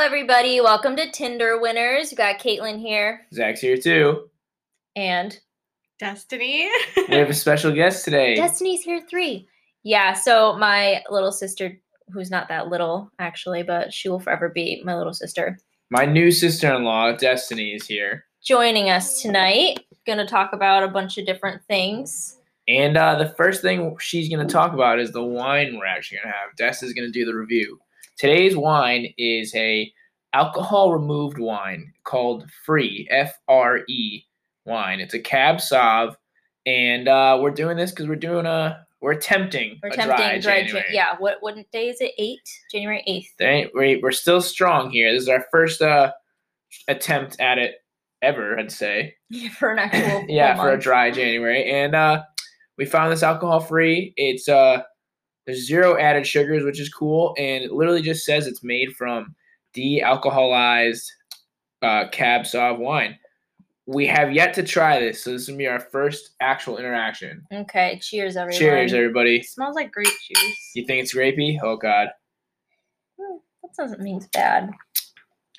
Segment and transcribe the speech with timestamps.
[0.00, 0.62] everybody.
[0.62, 2.10] Welcome to Tinder Winners.
[2.10, 4.30] We got Caitlin here Zach's here too.
[4.96, 5.38] and
[5.98, 6.70] Destiny.
[7.08, 8.34] We have a special guest today.
[8.34, 9.46] Destiny's here three.
[9.82, 11.78] Yeah, so my little sister,
[12.12, 15.58] who's not that little actually, but she will forever be my little sister,
[15.90, 18.24] My new sister-in-law, Destiny, is here.
[18.42, 19.80] joining us tonight.
[20.06, 22.38] Gonna talk about a bunch of different things.
[22.68, 26.18] And uh, the first thing she's going to talk about is the wine we're actually
[26.18, 26.56] going to have.
[26.56, 27.80] Des is going to do the review.
[28.20, 29.90] Today's wine is a
[30.34, 34.24] alcohol removed wine called Fre F R E
[34.66, 35.00] wine.
[35.00, 36.16] It's a Cab Sauv,
[36.66, 40.38] and uh, we're doing this because we're doing a we're attempting We're attempting dry dry,
[40.38, 40.84] January.
[40.88, 41.16] Jan- yeah.
[41.18, 42.12] What what day is it?
[42.18, 43.32] Eight January eighth.
[43.74, 45.10] We- we're still strong here.
[45.14, 46.12] This is our first uh,
[46.88, 47.76] attempt at it
[48.20, 49.14] ever, I'd say.
[49.58, 51.70] for an actual yeah, for a dry January.
[51.70, 52.24] And uh,
[52.76, 54.12] we found this alcohol free.
[54.18, 54.82] It's uh,
[55.50, 59.34] there's zero added sugars, which is cool, and it literally just says it's made from
[59.74, 61.04] de-alcoholized
[61.82, 63.18] uh, Cab Sauv wine.
[63.86, 67.44] We have yet to try this, so this is gonna be our first actual interaction.
[67.52, 68.58] Okay, cheers everyone.
[68.60, 69.36] Cheers, everybody!
[69.38, 70.70] It smells like grape juice.
[70.76, 71.58] You think it's grapey?
[71.62, 72.08] Oh God,
[73.20, 74.70] Hmm, That doesn't mean it's bad.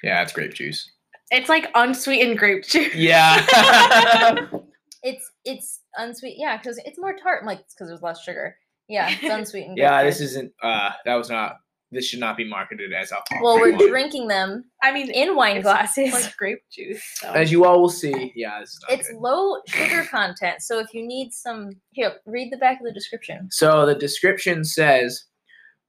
[0.04, 0.90] yeah, it's grape juice.
[1.32, 2.96] It's like unsweetened grape juice.
[2.96, 4.48] Yeah.
[5.04, 6.36] It's it's unsweet.
[6.38, 7.40] Yeah, because it's more tart.
[7.42, 8.56] I'm like because there's less sugar.
[8.92, 9.78] Yeah, it's unsweetened.
[9.78, 10.52] yeah, grape this isn't.
[10.62, 11.58] Uh, that was not.
[11.94, 13.44] This should not be marketed as alcohol.
[13.44, 16.14] Well, we're drinking them I mean, in wine it's glasses.
[16.14, 17.04] like grape juice.
[17.16, 17.30] So.
[17.32, 19.18] As you all will see, yeah, this is not it's good.
[19.18, 23.50] low sugar content, so if you need some, here, read the back of the description.
[23.52, 25.26] So the description says,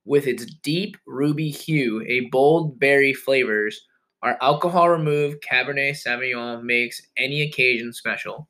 [0.04, 3.80] with its deep ruby hue, a bold berry flavors,
[4.22, 8.48] our alcohol removed Cabernet Sauvignon makes any occasion special.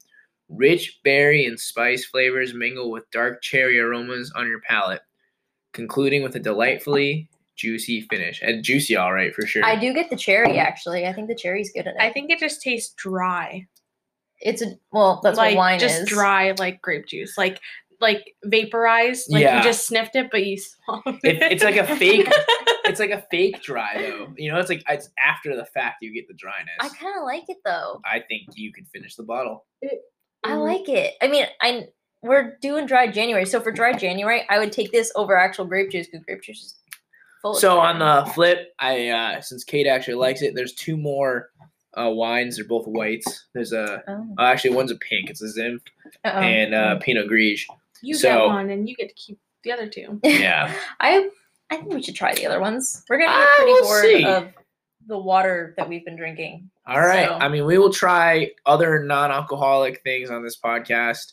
[0.54, 5.00] Rich berry and spice flavors mingle with dark cherry aromas on your palate,
[5.72, 8.40] concluding with a delightfully juicy finish.
[8.42, 9.64] And juicy, all right, for sure.
[9.64, 11.06] I do get the cherry actually.
[11.06, 11.96] I think the cherry's good in it.
[12.00, 13.66] I think it just tastes dry.
[14.40, 15.82] it's a well, that's like what wine is.
[15.82, 16.08] just is.
[16.08, 17.60] dry, like grape juice, like
[18.00, 19.32] like vaporized.
[19.32, 19.58] Like Yeah.
[19.58, 21.52] you just sniffed it, but you swallowed It- it.
[21.52, 22.26] it's like a fake.
[22.84, 24.32] it's like a fake dry though.
[24.36, 26.74] You know, it's like it's after the fact you get the dryness.
[26.80, 28.00] I kind of like it though.
[28.04, 29.66] I think you could finish the bottle.
[30.44, 30.64] I Mm.
[30.64, 31.14] like it.
[31.22, 31.88] I mean, I
[32.22, 35.90] we're doing dry January, so for dry January, I would take this over actual grape
[35.90, 36.74] juice because grape juice is
[37.42, 37.54] full.
[37.54, 41.50] So on the flip, I uh since Cait actually likes it, there's two more
[41.96, 42.56] uh wines.
[42.56, 43.46] They're both whites.
[43.54, 44.26] There's a oh.
[44.38, 45.30] uh, actually one's a pink.
[45.30, 45.80] It's a Zim
[46.24, 46.38] uh-oh.
[46.38, 47.66] and uh Pinot Gris.
[48.02, 50.20] You So- get one, and you get to keep the other two.
[50.24, 50.72] Yeah.
[51.00, 51.28] I
[51.70, 53.04] I think we should try the other ones.
[53.08, 54.24] We're gonna get Ah, pretty bored see.
[54.26, 54.48] of
[55.06, 56.70] the water that we've been drinking.
[56.86, 57.28] All right.
[57.28, 61.32] So- I mean, we will try other non-alcoholic things on this podcast,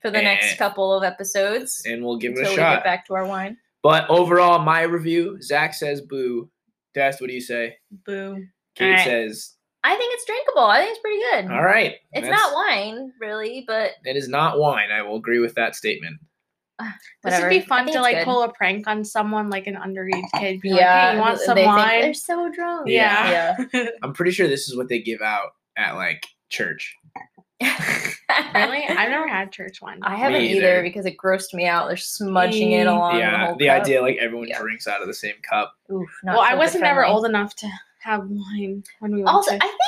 [0.00, 0.56] for the next Eh.
[0.56, 2.84] couple of episodes and we'll give it a we get shot.
[2.84, 3.56] back to our wine.
[3.82, 6.50] But overall, my review: Zach says boo.
[6.94, 7.76] Des, what do you say?
[8.06, 8.44] Boo.
[8.76, 9.04] Cait right.
[9.04, 9.54] says,
[9.84, 10.64] I think it's drinkable.
[10.64, 11.52] I think it's pretty good.
[11.52, 14.90] "All right." It's That's- not wine, really, but It is not wine.
[14.90, 16.20] I will agree with that statement.
[17.24, 17.46] This whatever.
[17.48, 18.24] would be fun to like good.
[18.24, 20.60] pull a prank on someone, like an underage kid.
[20.60, 22.00] Be Yeah, like, hey, you want some they think wine?
[22.02, 22.88] they're so drunk.
[22.88, 23.56] yeah.
[24.02, 26.94] I'm pretty sure this is what they give out at like church.
[27.60, 28.84] really?
[28.86, 29.98] I've never had church wine.
[30.02, 30.82] I haven't either either.
[30.82, 31.88] because it grossed me out.
[31.88, 33.80] They're smudging it along the yeah, whole the cup.
[33.82, 34.58] idea like everyone Yeah.
[34.60, 35.74] drinks out of the same cup.
[35.92, 37.14] Oof, not well, I wasn't never friendly.
[37.14, 37.68] old enough to
[38.02, 39.56] have wine when we went Also, to.
[39.56, 39.80] I think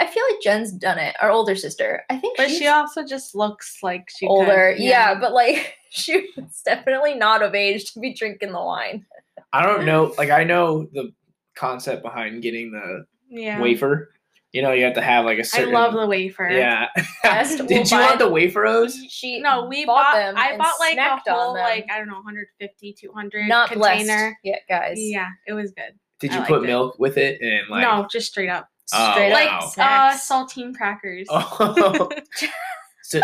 [0.00, 1.14] I feel like Jen's done it.
[1.20, 2.02] Our older sister.
[2.08, 4.74] I think but she's she also just looks like she could- older.
[4.78, 5.14] yeah.
[5.14, 9.04] but like she was definitely not of age to be drinking the wine.
[9.52, 10.14] I don't know.
[10.18, 11.12] Like I know the
[11.54, 13.60] concept behind getting the yeah.
[13.60, 14.10] wafer.
[14.52, 15.74] You know, you have to have like a certain.
[15.74, 16.48] I love the wafer.
[16.50, 16.88] Yeah.
[17.22, 18.94] Best Did we'll you want the waferos?
[19.08, 20.14] She No, we bought, bought.
[20.14, 20.34] them.
[20.36, 24.04] I bought like a whole like I don't know 150, 200 not container.
[24.04, 24.94] blessed yet, guys.
[24.98, 25.98] Yeah, it was good.
[26.20, 26.66] Did I you liked put it.
[26.66, 27.82] milk with it and like?
[27.82, 28.68] no, just straight up.
[28.94, 30.08] Oh, Straight Like up wow.
[30.08, 31.26] uh, saltine crackers.
[31.30, 32.10] Oh.
[33.12, 33.20] so,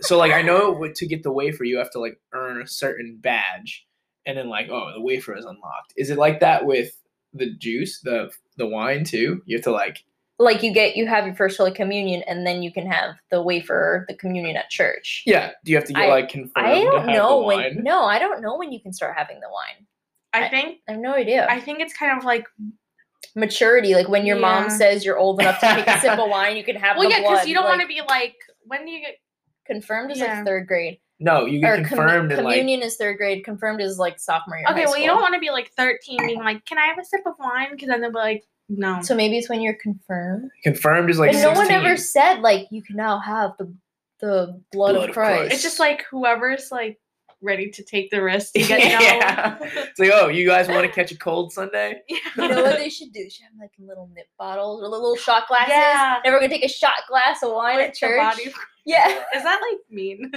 [0.00, 3.18] so like I know to get the wafer you have to like earn a certain
[3.20, 3.86] badge,
[4.26, 5.92] and then like oh the wafer is unlocked.
[5.96, 6.96] Is it like that with
[7.32, 9.42] the juice, the the wine too?
[9.46, 10.04] You have to like
[10.40, 13.42] like you get you have your first holy communion and then you can have the
[13.42, 15.50] wafer the communion at church yeah.
[15.64, 16.66] Do you have to get I- like confirmed?
[16.66, 17.84] i don't have know the when wine?
[17.84, 19.86] no i don't know when you can start having the wine
[20.32, 22.46] I think i have no idea I think it's kind of like
[23.36, 26.56] maturity like when your mom says you're old enough to take a sip of wine
[26.56, 28.36] you can have well, the yeah, because you don't want to be like
[28.70, 29.16] when do you get
[29.66, 30.36] confirmed is Yeah.
[30.36, 33.80] like third grade No, you get or confirmed and like communion is third grade confirmed
[33.80, 34.80] is like sophomore year okay?
[34.84, 37.04] high Well, you don't want to be like thirteen, being like, "Can I have a
[37.04, 40.50] sip of wine?" Because then they'll be like, "No." so maybe it's when you're confirmed
[40.64, 41.32] confirmed is like.
[41.32, 43.66] but no one ever said like you can now have the
[44.20, 45.52] the blood, Blood of of christ Christ.
[45.54, 46.98] it's just like whoever's like
[47.42, 49.56] ready to take the risk to get Yeah.
[49.60, 49.66] no.
[49.82, 52.00] It's like, oh, you guys want to catch a cold Sunday?
[52.08, 52.18] Yeah.
[52.36, 53.22] You know what they should do?
[53.22, 55.70] They should have like little nip bottles or little shot glasses.
[55.70, 56.18] Yeah.
[56.24, 58.18] Never gonna take a shot glass of wine With at church.
[58.18, 58.52] body-
[58.86, 59.06] Yeah.
[59.34, 60.32] Is that like mean?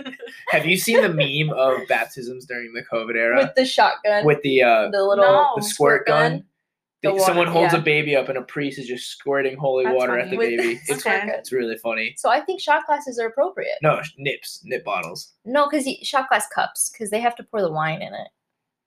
[0.52, 4.26] Have you seen the meme of baptisms during the COVID era With the shotgun.
[4.26, 5.54] with the uh, the little No.
[5.56, 6.44] the squirt gun?
[7.04, 7.80] The The- someone holds yeah.
[7.80, 10.58] a baby up and a priest is just squirting holy That's water at the With
[10.58, 10.80] baby.
[10.88, 11.22] It's Okay.
[11.28, 12.16] it's really funny.
[12.18, 13.76] So I think shot glasses are appropriate.
[13.82, 15.34] No, nips, nip bottles.
[15.46, 18.28] No, because shot glass cups, because they have to pour the wine in it.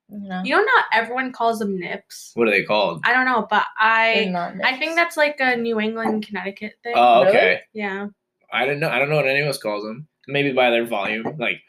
[0.08, 2.30] You know, you know, not everyone calls them nips.
[2.34, 3.02] What are they called?
[3.04, 4.32] I don't know, but I
[4.64, 6.94] I think that's like a New England, Connecticut thing.
[6.96, 7.36] Oh, Really?
[7.36, 7.60] okay.
[7.72, 8.06] yeah.
[8.52, 8.88] I don't know.
[8.88, 10.06] I don't know what anyone else calls them.
[10.28, 11.24] Maybe by their volume.
[11.38, 11.60] Like,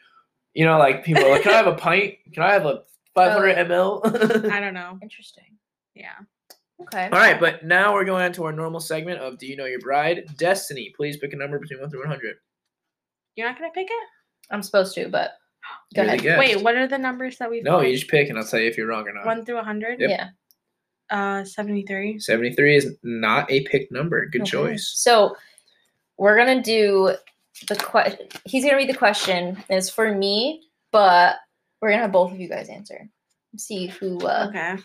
[0.54, 2.14] you know, like people are like, can I have a pint?
[2.32, 2.84] Can I have a
[3.16, 4.50] 500 ml?
[4.52, 4.98] I don't know.
[5.02, 5.58] interesting.
[5.94, 6.14] Yeah.
[6.80, 7.04] Okay.
[7.06, 9.64] All right, but now we're going on to our normal segment of Do You Know
[9.64, 10.26] Your Bride?
[10.36, 12.36] Destiny, please pick a number between 1 through 100.
[13.34, 14.04] You're not gonna pick it?
[14.50, 15.32] I'm supposed to, but
[15.94, 16.22] go You're ahead.
[16.22, 16.38] guest.
[16.38, 18.68] Wait, what are the numbers that we No, you just pick and I'll tell you
[18.68, 19.26] if you're wrong or not.
[19.26, 20.00] one through a hundred?
[20.00, 20.10] Yep.
[20.10, 20.28] Yeah.
[21.10, 22.18] Uh seventy three.
[22.20, 24.26] 73 is not a picked number.
[24.26, 24.50] Good Okay.
[24.50, 24.92] choice.
[24.94, 25.36] So
[26.16, 27.14] we're gonna do
[27.68, 28.28] the question.
[28.44, 29.56] He's gonna read the question.
[29.68, 31.36] and It's for me, but
[31.80, 33.08] we're gonna have both of you guys answer.
[33.58, 34.76] See who uh Okay.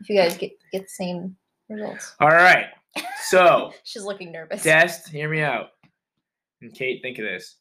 [0.00, 1.36] if you guys get get the same
[1.68, 2.14] results.
[2.20, 2.66] All right.
[3.24, 4.62] So, She's looking nervous.
[4.62, 5.70] Dest, hear me out.
[6.62, 7.56] And Cait, think of this.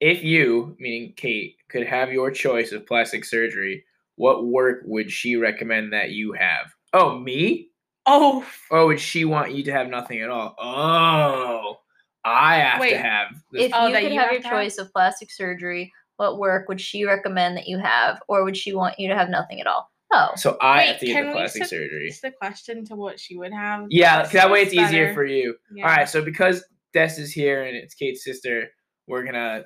[0.00, 3.84] If you, meaning Cait, could have your choice of plastic surgery,
[4.16, 6.72] what work would she recommend that you have?
[6.92, 7.68] Oh, me?
[8.06, 10.54] Oh Or would she want you to have nothing at all?
[10.58, 11.76] Oh,
[12.24, 13.28] I have Wait, to have.
[13.52, 13.66] This.
[13.66, 14.56] If Oh, you that could you have have your to have?
[14.58, 18.74] choice of plastic surgery, what work would she recommend that you have, or would she
[18.74, 19.90] want you to have nothing at all?
[20.12, 22.08] Oh, so I Wait, have to get can the we plastic surgery.
[22.08, 23.86] it's the question to what she would have.
[23.88, 25.54] Yeah, That that way sounds it's easier for you.
[25.74, 25.88] Yeah.
[25.88, 26.62] All right, so because
[26.92, 28.68] Des is here and it's Cait's sister,
[29.06, 29.64] we're gonna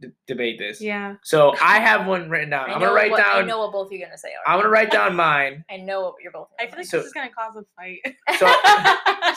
[0.00, 0.80] d- debate this.
[0.80, 1.16] Yeah.
[1.24, 2.70] So I have one written down.
[2.70, 4.28] I I'm gonna write what, I know what both of you're gonna say.
[4.46, 5.64] I'm gonna write down mine.
[5.68, 6.46] I know what you're both.
[6.60, 7.98] I feel like So- this is gonna cause a fight.
[8.38, 8.46] So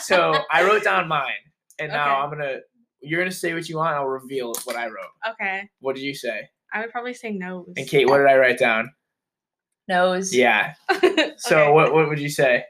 [0.00, 1.32] so I wrote down mine,
[1.80, 2.22] and now Okay.
[2.22, 2.58] I'm gonna.
[3.02, 3.94] You're gonna say what you want.
[3.96, 5.10] I'll reveal what I wrote.
[5.30, 5.68] okay.
[5.80, 6.48] What did you say?
[6.72, 7.72] I would probably say nose.
[7.76, 8.90] And Cait, what did I write down?
[9.88, 10.34] nose.
[10.34, 10.74] Yeah.
[11.38, 11.72] So Okay.
[11.72, 12.64] what what would you say?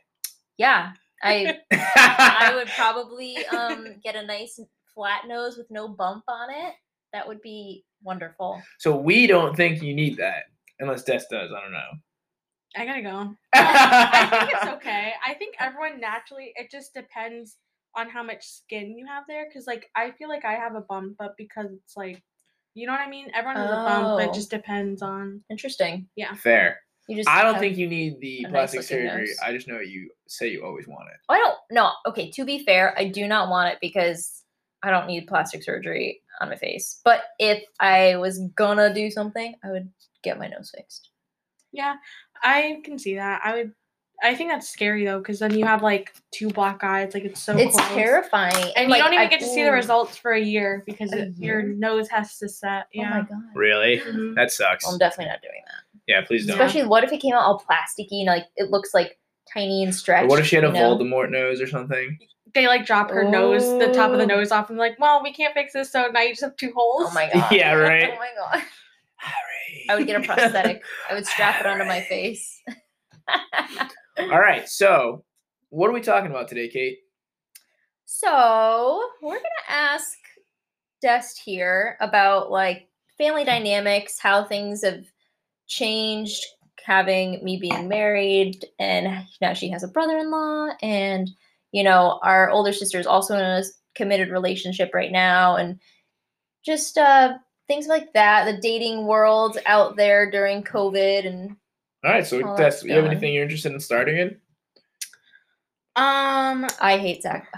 [0.57, 0.93] Yeah,
[1.23, 4.59] I I would probably um get a nice
[4.95, 6.75] flat nose with no bump on it.
[7.13, 8.63] That would be wonderful.
[8.79, 10.45] So we don't think you need that,
[10.81, 11.51] unless Des does.
[11.53, 11.91] I don't know.
[12.77, 13.35] I gotta go.
[13.55, 15.13] I think it's okay.
[15.27, 17.59] I think everyone naturally, it just depends
[17.95, 19.47] on how much skin you have there.
[19.53, 22.23] Cause like I feel like I have a bump, but because it's like,
[22.75, 23.31] you know what I mean?
[23.35, 24.31] Everyone has a bump, but Oh.
[24.31, 25.43] it just depends on.
[25.51, 26.09] Interesting.
[26.17, 26.35] Yeah.
[26.35, 26.81] Fair.
[27.09, 27.29] You just.
[27.29, 29.21] I don't think you need the a nice plastic surgery.
[29.27, 29.37] nose.
[29.45, 31.17] I just know you say you always want it.
[31.29, 31.57] I don't.
[31.71, 31.91] No.
[32.07, 32.31] Okay.
[32.31, 34.43] To be fair, I do not want it because
[34.83, 37.01] I don't need plastic surgery on my face.
[37.05, 39.91] But if I was gonna do something, I would
[40.23, 41.11] get my nose fixed.
[41.73, 41.97] Yeah,
[42.43, 43.41] I can see that.
[43.45, 43.73] I would.
[44.23, 47.13] I think that's scary though, because then you have like two black eyes.
[47.15, 47.57] Like it's so.
[47.57, 47.89] it's close.
[47.89, 50.83] terrifying, And like, you don't even I- get to see the results for a year
[50.87, 51.69] because A it, your year?
[51.75, 52.87] nose has to set.
[52.97, 53.23] Oh my Yeah.
[53.29, 53.39] god.
[53.55, 53.99] Really?
[54.01, 54.35] Mhm.
[54.37, 54.87] That sucks.
[54.89, 56.01] I'm definitely not doing that.
[56.07, 56.55] Yeah, please don't.
[56.61, 58.09] Especially, what if it came out all plasticky?
[58.13, 59.19] You know, like it looks like
[59.53, 60.29] tiny and Or stretched.
[60.29, 60.97] what if she had a you know?
[60.97, 62.19] Voldemort nose or something?
[62.55, 65.33] They like drop her nose, the top of the nose off, and like, well, we
[65.33, 67.07] can't fix this, so now you just have two holes.
[67.09, 67.51] Oh my god.
[67.53, 68.11] Yeah, right.
[68.13, 68.63] Oh my god.
[69.17, 69.87] Harry.
[69.89, 70.83] I would get a prosthetic.
[71.11, 72.61] I would strap it onto my face.
[74.19, 75.25] All right, so
[75.71, 76.99] what are we talking about today, Cait?
[78.05, 80.19] So we're gonna ask
[81.01, 85.05] Dest here about like family dynamics, how things have
[85.67, 86.45] changed,
[86.85, 91.31] having me being married, and now she has a brother-in-law, and
[91.73, 93.63] you know our older sister is also in a
[93.95, 95.81] committed relationship right now, and
[96.65, 98.45] just uh things like that.
[98.45, 101.57] The dating world out there during COVID, and
[102.05, 103.13] All right, so How Des, that's you have going.
[103.13, 104.29] anything you're interested in starting in?
[105.95, 106.67] Um.
[106.81, 107.49] I hate Zach.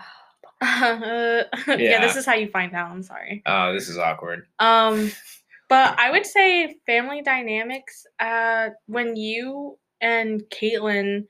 [0.63, 1.43] yeah.
[1.69, 2.01] Yeah.
[2.01, 2.91] This is how you find out.
[2.91, 3.43] I'm sorry.
[3.47, 4.47] Oh, this is awkward.
[4.59, 5.11] Um,
[5.69, 8.07] but I would say family dynamics.
[8.19, 11.27] Uh, when you and Caitlin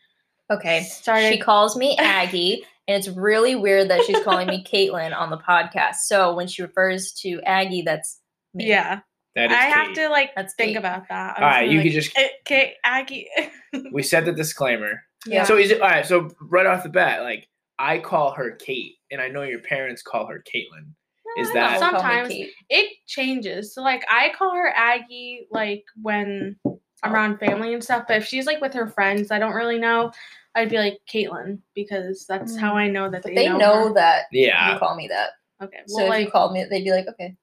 [0.51, 0.83] Okay.
[0.85, 1.31] started.
[1.33, 5.39] She calls me Aggie, and it's really weird that she's calling me Caitlin on the
[5.39, 5.97] podcast.
[6.07, 8.21] So when she refers to Aggie, that's
[8.55, 8.67] me.
[8.69, 9.01] yeah,
[9.35, 9.97] That is I have Cait.
[9.97, 10.77] to like That's think Cait.
[10.77, 11.39] about that.
[11.41, 12.19] I All was you like, could just.
[12.19, 13.29] Eh, okay, Aggie.
[13.93, 15.03] We said the disclaimer.
[15.27, 15.45] Yeah.
[15.45, 16.07] So is it all right?
[16.07, 17.49] So right off the bat, like
[17.79, 20.93] I call her Cait, and I know your parents call her Caitlin.
[21.37, 22.53] Is I that- don't call me Sometimes.
[22.71, 23.75] It changes.
[23.75, 26.81] So like I call her Aggie like when I'm oh.
[27.11, 28.05] around family and stuff.
[28.07, 30.13] But if she's like with her friends, I don't really know.
[30.55, 32.77] I'd be like Caitlin because that's how mm.
[32.77, 33.95] I know that But they, they know her.
[33.95, 34.73] that Yeah.
[34.75, 35.31] you call me that.
[35.61, 37.35] Okay, So well, if like you called me, they'd be like, okay.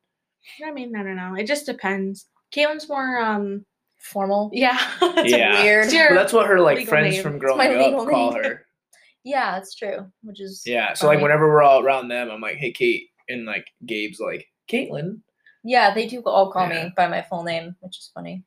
[0.66, 1.36] I mean, I don't know.
[1.36, 2.26] It just depends.
[2.56, 3.66] Caitlin's more um
[4.00, 4.50] formal.
[4.54, 4.78] Yeah.
[5.02, 5.62] It's Yeah.
[5.64, 5.86] weird.
[5.86, 7.24] It's But that's what her like friends name.
[7.24, 8.44] from It's growing my up call name.
[8.44, 8.66] her.
[9.24, 10.12] Yeah, it's true.
[10.24, 10.94] Which is Yeah.
[10.96, 14.48] So like whenever we're all around them, I'm like, hey Cait, and like Gabe's like,
[14.68, 15.22] Caitlin.
[15.64, 16.86] Yeah, they do all call Yeah.
[16.86, 18.44] me by my full name, which is funny.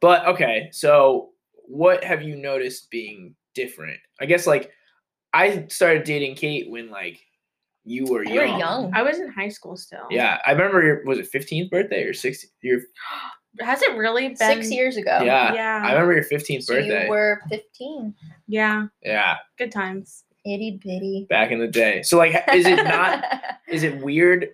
[0.00, 1.30] But okay, so
[1.66, 3.98] what have you noticed being different?
[4.18, 4.70] I guess like
[5.34, 7.20] I started dating Kate when like
[7.84, 8.58] you were You were young.
[8.58, 8.94] young.
[8.94, 10.06] I was in high school still.
[10.10, 12.44] Yeah, I remember your was it 15th birthday or 16th?
[12.62, 12.80] Your
[13.60, 15.22] Has it really been Six years ago.
[15.24, 15.82] yeah, Yeah.
[15.84, 17.04] I remember your 15th So birthday.
[17.04, 18.14] you were 15.
[18.46, 18.86] Yeah.
[19.02, 20.22] yeah, Good times.
[20.44, 21.26] Itty bitty.
[21.28, 22.02] back in the day.
[22.02, 23.24] So like, is it not?
[23.68, 24.48] is it weird?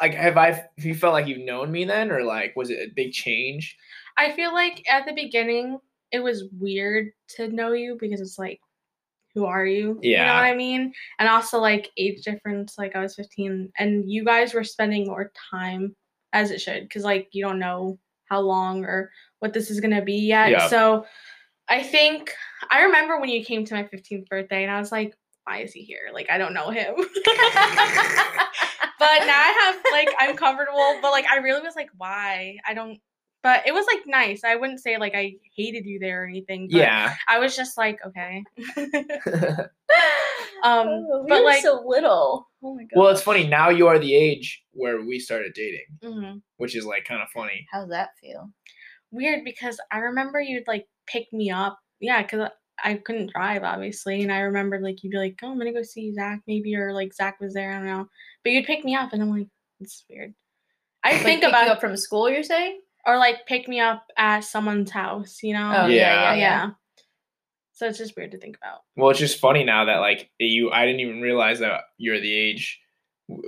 [0.00, 0.50] Like, have I?
[0.52, 3.76] Have you felt like you've known me then, or like, was it a big change?
[4.18, 5.78] I feel like at the beginning
[6.12, 8.60] it was weird to know you because it's like,
[9.34, 9.98] who are you?
[10.02, 10.20] Yeah.
[10.20, 10.92] You know what I mean?
[11.18, 12.76] And also like age difference.
[12.76, 15.96] Like I was 15 and you guys were spending more time
[16.32, 19.10] as it should because like you don't know how long or
[19.40, 20.50] what this is gonna be yet.
[20.50, 20.68] Yeah.
[20.68, 21.06] So
[21.68, 22.32] I think
[22.70, 25.72] I remember when you came to my 15th birthday and I was like, why is
[25.72, 26.10] he here?
[26.12, 26.94] Like I don't know him.
[26.96, 27.06] but
[29.00, 32.58] now I have like I'm comfortable, but like I really was like, why?
[32.66, 33.00] I don't
[33.42, 34.44] but it was like nice.
[34.44, 36.68] I wouldn't say like I hated you there or anything.
[36.70, 37.14] But Yeah.
[37.28, 38.44] I was just like, okay.
[40.64, 42.48] um, Um, we but were like so little.
[42.62, 42.90] Oh my god.
[42.94, 43.68] well, it's funny now.
[43.68, 46.42] You are the age where we started dating, mhm.
[46.58, 47.66] which is like kind of funny.
[47.70, 48.50] How's that feel?
[49.14, 51.78] weird because I remember you'd like pick me up.
[52.00, 52.48] Yeah, because
[52.82, 55.82] I couldn't drive obviously, and I remember like you'd be like, "Oh, I'm gonna go
[55.82, 57.72] see Zach maybe," or like Zach was there.
[57.72, 58.08] I don't know,
[58.44, 59.48] but you'd pick me up, and I'm like,
[59.80, 60.32] "It's weird."
[61.04, 62.30] I Like, think pick you about up from school.
[62.30, 62.80] You're saying?
[63.06, 65.72] Or like pick me up at someone's house, you know?
[65.76, 65.96] Oh Yeah.
[65.96, 66.36] yeah, yeah, yeah.
[66.36, 66.70] yeah.
[67.74, 68.80] So it's just weird to think about.
[68.96, 72.32] Well, it's just funny now that like you, I didn't even realize that you're the
[72.32, 72.78] age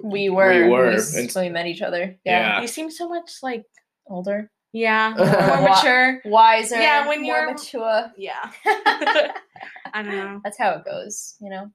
[0.03, 0.65] We were.
[0.65, 0.85] We were.
[0.87, 2.17] when we, and- when we met each other.
[2.25, 2.41] Yeah.
[2.57, 2.61] Yeah.
[2.63, 3.65] You seem so much like
[4.07, 4.51] Older.
[4.73, 6.21] yeah, more mature.
[6.25, 6.81] Wiser.
[6.81, 8.11] Yeah, when more you're- mature.
[8.17, 8.51] Yeah,
[9.93, 10.41] I don't know.
[10.43, 11.37] That's how it goes.
[11.41, 11.71] You know.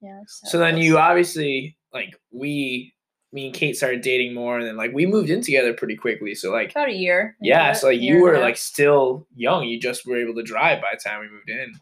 [0.00, 0.18] Yeah.
[0.20, 2.94] that's So then you obviously like we,
[3.32, 6.34] me and Cait started dating more, and then like we moved in together pretty quickly.
[6.34, 7.36] So like about a year.
[7.40, 9.64] into yeah, so like you were like still young.
[9.64, 11.72] You just were able to drive by the time we moved in.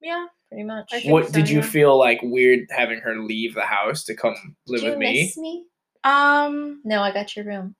[0.00, 0.92] Yeah, pretty much.
[1.06, 1.64] What so, did you yeah.
[1.64, 4.34] feel like weird having her leave the house to come
[4.68, 5.24] live Do with me?
[5.24, 5.64] miss me?
[6.04, 7.74] um, No, I got your room.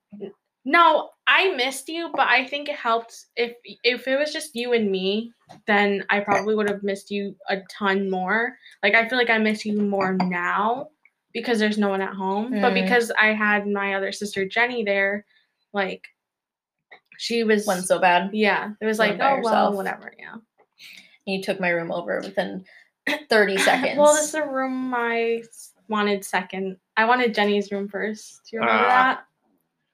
[0.65, 3.53] no, I missed you, but I think it helped if
[3.85, 5.31] if it was just you and me,
[5.67, 8.57] then I probably would have missed you a ton more.
[8.83, 10.89] Like I feel like I miss you more now
[11.39, 12.83] because there's no one at home, but Mm.
[12.83, 15.25] because I had my other sister Jenny there,
[15.73, 16.07] like
[17.17, 18.31] she was Wasn't so bad.
[18.33, 19.43] yeah, it was like oh yourself.
[19.43, 20.35] well, whatever, yeah.
[21.25, 22.65] You took my room over within
[23.29, 23.97] 30 seconds.
[23.97, 25.43] Well, this is the room I
[25.87, 26.77] wanted second.
[26.95, 28.41] I wanted Jenny's room first.
[28.49, 28.89] Do you remember Ah.
[28.89, 29.25] that?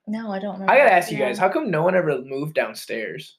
[0.07, 0.65] no, I don't know.
[0.67, 3.37] I gotta ask you guys, how come no one ever moved downstairs?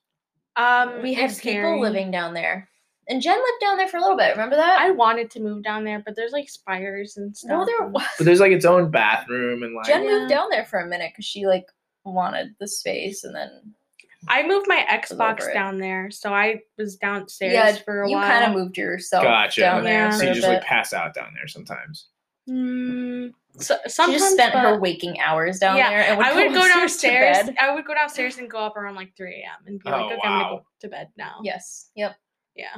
[0.56, 2.68] Um, we had people living down there.
[3.08, 4.30] And Jen lived down there for a little bit.
[4.32, 4.80] Remember that?
[4.80, 7.48] I wanted to move down there, but there's like spiders and stuff.
[7.50, 8.04] no, there was.
[8.18, 10.10] But there's like its own bathroom and like Jen Yeah.
[10.18, 11.66] moved down there for a minute because she like
[12.04, 13.75] wanted the space, and then
[14.28, 15.54] I moved my over Xbox it.
[15.54, 18.26] down there, so I was downstairs yeah, for a you while.
[18.26, 19.60] You kind of moved yourself Gotcha.
[19.60, 20.10] down there Yeah.
[20.10, 20.52] for so you a just bit.
[20.54, 22.08] like pass out down there sometimes.
[22.48, 26.00] Mm, so, she just spent her waking hours down Yeah, there.
[26.02, 27.46] And would I would go upstairs to downstairs.
[27.46, 27.56] bed.
[27.60, 29.64] I would go downstairs and go up around like 3 a.m.
[29.66, 31.40] and be like, Oh, okay, I'm gonna go to bed now.
[31.42, 31.90] Yes.
[31.96, 32.14] Yep.
[32.54, 32.76] Yeah.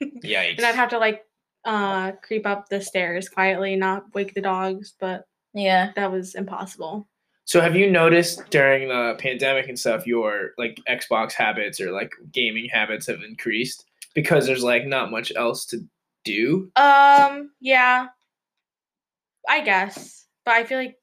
[0.00, 0.54] Yikes.
[0.58, 1.22] And I'd have to like
[1.64, 5.92] uh creep up the stairs quietly, not wake the dogs, but Yeah.
[5.96, 7.08] that was impossible.
[7.44, 12.10] So have you noticed during the pandemic and stuff your like Xbox habits or like
[12.32, 13.84] gaming habits have increased
[14.14, 15.78] because there's like not much else to
[16.24, 16.70] do?
[16.76, 18.06] Um, yeah.
[19.48, 20.26] I guess.
[20.44, 20.96] But I feel like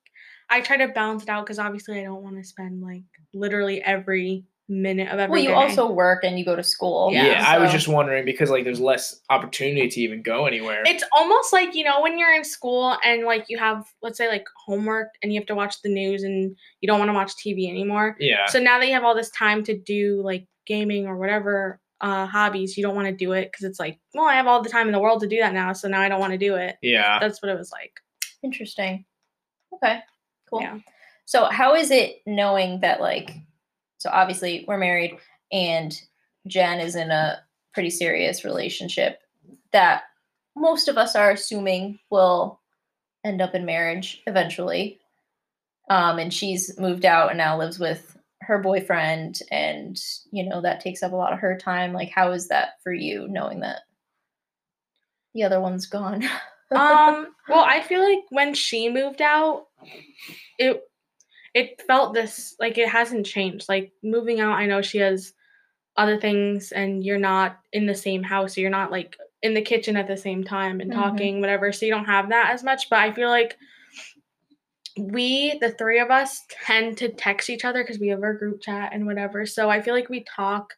[0.49, 3.81] I try to balance it out because obviously I don't want to spend like literally
[3.81, 4.43] every
[4.81, 5.53] minute of every Well, you day.
[5.55, 7.09] also work and you go to school.
[7.13, 10.83] Yeah, I was just wondering because like there's less opportunity to even go anywhere.
[10.85, 14.27] It's almost like, you know, when you're in school and like you have, let's say,
[14.27, 17.31] like homework and you have to watch the news and you don't want to watch
[17.35, 18.15] TV anymore.
[18.19, 18.45] yeah.
[18.47, 22.25] So now that you have all this time to do like gaming or whatever uh,
[22.25, 24.69] hobbies, you don't want to do it because it's like, well, I have all the
[24.69, 25.71] time in the world to do that now.
[25.73, 26.75] So now I don't want to do it.
[26.81, 27.19] yeah.
[27.19, 27.93] That's what it was like.
[28.43, 29.05] Interesting.
[29.75, 29.99] Okay.
[30.49, 30.61] Cool.
[30.61, 30.79] Yeah.
[31.25, 33.31] So how is it knowing that like
[34.03, 35.17] so obviously we're married
[35.53, 35.97] and
[36.45, 37.39] Jen is in a
[37.73, 39.19] pretty serious relationship
[39.71, 40.03] that
[40.57, 42.59] most of us are assuming will
[43.23, 44.99] end up in marriage eventually.
[45.89, 49.97] Um and she's moved out and now lives with her boyfriend and
[50.31, 51.93] you know that takes up a lot of her time.
[51.93, 53.83] Like how is that for you knowing that
[55.33, 56.23] the other one's gone?
[56.75, 59.67] um well i feel like when she moved out
[60.57, 60.81] it
[61.53, 63.69] it felt this like it hasn't changed.
[63.69, 65.33] Like moving out, I know she has
[65.95, 69.61] other things and you're not in the same house, so you're not like in the
[69.61, 70.95] kitchen at the same time and Mhm.
[70.95, 71.71] talking, whatever.
[71.71, 72.89] So you don't have that as much.
[72.89, 73.57] But I feel like
[74.97, 78.61] we, the three of us, tend to text each other because we have our group
[78.61, 79.45] chat and whatever.
[79.45, 80.73] So I feel like we talk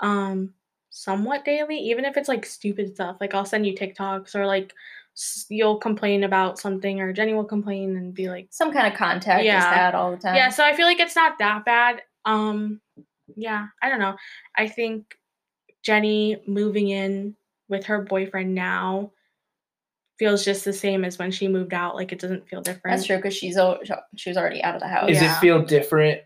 [0.00, 0.52] um
[0.90, 3.16] somewhat daily, even if it's like stupid stuff.
[3.20, 4.72] Like I'll send you TikToks or like
[5.48, 9.40] you'll complain about something or Jenny will complain and be like Some kind of contact
[9.42, 9.72] is Yeah.
[9.72, 10.34] had all the time.
[10.34, 12.02] yeah, so I feel like it's not that bad.
[12.24, 12.80] Um
[13.36, 14.16] yeah, I don't know.
[14.56, 15.16] I think
[15.82, 17.36] Jenny moving in
[17.68, 19.12] with her boyfriend now
[20.18, 21.94] feels just the same as when she moved out.
[21.94, 22.96] Like it doesn't feel different.
[22.96, 23.80] That's true because she's al-
[24.16, 25.08] she was already out of the house.
[25.08, 25.36] Does Yeah.
[25.36, 26.20] it feel different,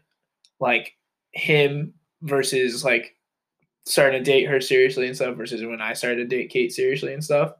[0.61, 0.95] like
[1.33, 3.14] him versus like
[3.87, 7.12] starting to date her seriously and stuff versus when I started to date Cait seriously
[7.14, 7.52] and stuff?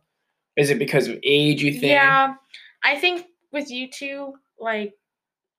[0.59, 1.63] Is it because of age?
[1.63, 1.85] You think?
[1.85, 2.35] Yeah.
[2.85, 4.93] I think with you two, like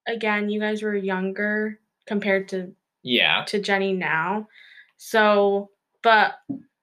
[0.08, 2.72] again, you guys were younger compared to
[3.04, 3.44] Yeah.
[3.48, 4.48] to Jenny now.
[4.98, 5.70] So,
[6.04, 6.36] but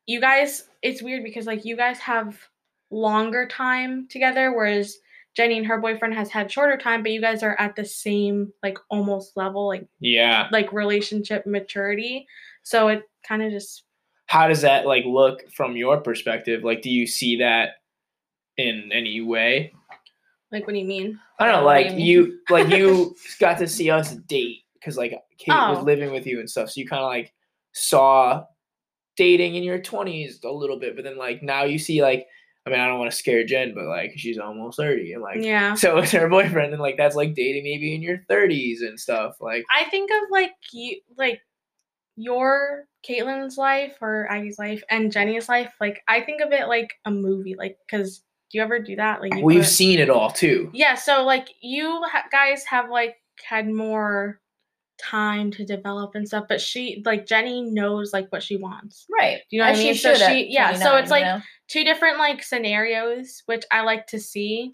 [0.07, 2.39] you guys, it's weird because like you guys have
[2.91, 4.97] longer time together, whereas
[5.37, 8.53] Jenny and her boyfriend has had shorter time, but you guys are at the same
[8.63, 10.49] like almost level, like Yeah.
[10.53, 12.27] like relationship maturity.
[12.63, 13.83] So it kind of just
[14.29, 16.65] How does that like look from your perspective?
[16.65, 17.75] Like, do you see that
[18.59, 19.73] in any way?
[20.53, 21.19] like what do you mean?
[21.41, 25.11] I don't know, like you you, like you got to see us date because like
[25.39, 25.83] Cait was Oh.
[25.83, 27.33] living with you and stuff, so you kind of like
[27.73, 28.45] saw
[29.17, 32.27] dating in your twenties a little bit, but then like now you see like,
[32.67, 35.39] I mean, I don't want to scare Jen, but like she's almost thirty, and like
[35.43, 35.75] Yeah.
[35.83, 39.37] so is her boyfriend, and like that's like dating maybe in your thirties and stuff.
[39.41, 41.41] Like, I think of like you like
[42.17, 45.73] your Caitlin's life or Aggie's life and Jenny's life.
[45.81, 47.55] Like I think of it like a movie.
[47.57, 49.21] Like because do you ever do that?
[49.21, 50.71] Like you we've put- seen it all too.
[50.73, 50.95] Yeah.
[50.95, 54.41] So like you ha- guys have like had more
[54.99, 59.05] time to develop and stuff, but she like Jenny knows like what she wants.
[59.11, 59.39] right.
[59.51, 59.95] Do you know what As I she mean?
[59.99, 61.43] So should she- yeah, so 29, it's you like- know?
[61.69, 64.73] Two different like scenarios, which I like to see.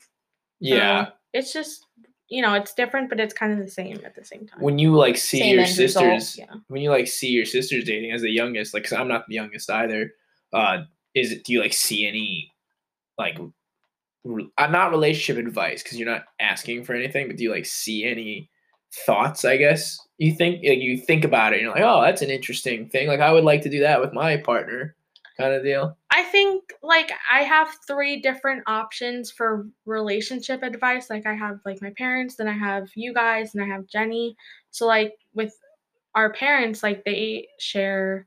[0.60, 1.06] Yeah.
[1.06, 1.86] So it's just
[2.28, 4.60] you know it's different, but it's kind of the same at the same time.
[4.60, 6.52] When you like see Same your sisters, yeah.
[6.68, 9.34] when you like see your sisters dating as the youngest, like, cause I'm not the
[9.34, 10.12] youngest either.
[10.52, 10.82] Uh,
[11.14, 11.44] is it?
[11.44, 12.52] Do you like see any,
[13.18, 13.38] like,
[14.24, 17.66] re- uh, not relationship advice because you're not asking for anything, but do you like
[17.66, 18.50] see any
[19.06, 19.44] thoughts?
[19.44, 22.88] I guess you think like, you think about it, you're like, oh, that's an interesting
[22.88, 23.08] thing.
[23.08, 24.96] Like, I would like to do that with my partner,
[25.36, 25.96] kind of deal.
[26.12, 31.08] I think like I have three different options for relationship advice.
[31.10, 34.36] Like I have like my parents, then I have you guys, and I have Jenny.
[34.70, 35.54] So like with
[36.14, 38.26] our parents, like they share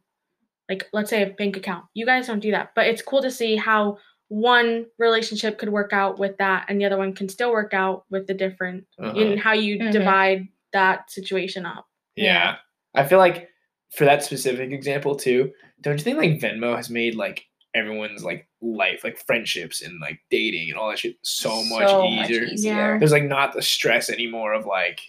[0.69, 1.85] like let's say a bank account.
[1.93, 3.97] You guys don't do that, but it's cool to see how
[4.35, 8.03] one relationship could work out with that and the other one can still work out
[8.09, 9.17] with the different Uh-huh.
[9.17, 9.93] and how you Mhm.
[9.93, 11.87] divide that situation up.
[12.17, 12.57] Yeah.
[12.93, 13.49] I feel like
[13.91, 18.45] for that specific example too, don't you think like Venmo has made like everyone's like
[18.61, 21.89] life, like friendships and like dating and all that shit so much
[22.29, 22.43] easier?
[22.55, 22.97] Yeah.
[22.97, 24.99] There's like not the stress anymore of like,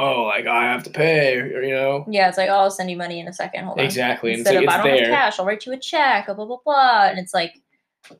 [0.00, 2.04] oh, like I have to pay, or you know.
[2.08, 3.64] Yeah, it's like, oh, I'll send you money in a second.
[3.66, 3.84] Hold on.
[3.84, 4.32] Exactly.
[4.32, 5.14] And it's Instead like of, I don't there.
[5.14, 7.06] have cash, I'll write you a check, blah, blah, blah, blah.
[7.10, 7.54] And it's like,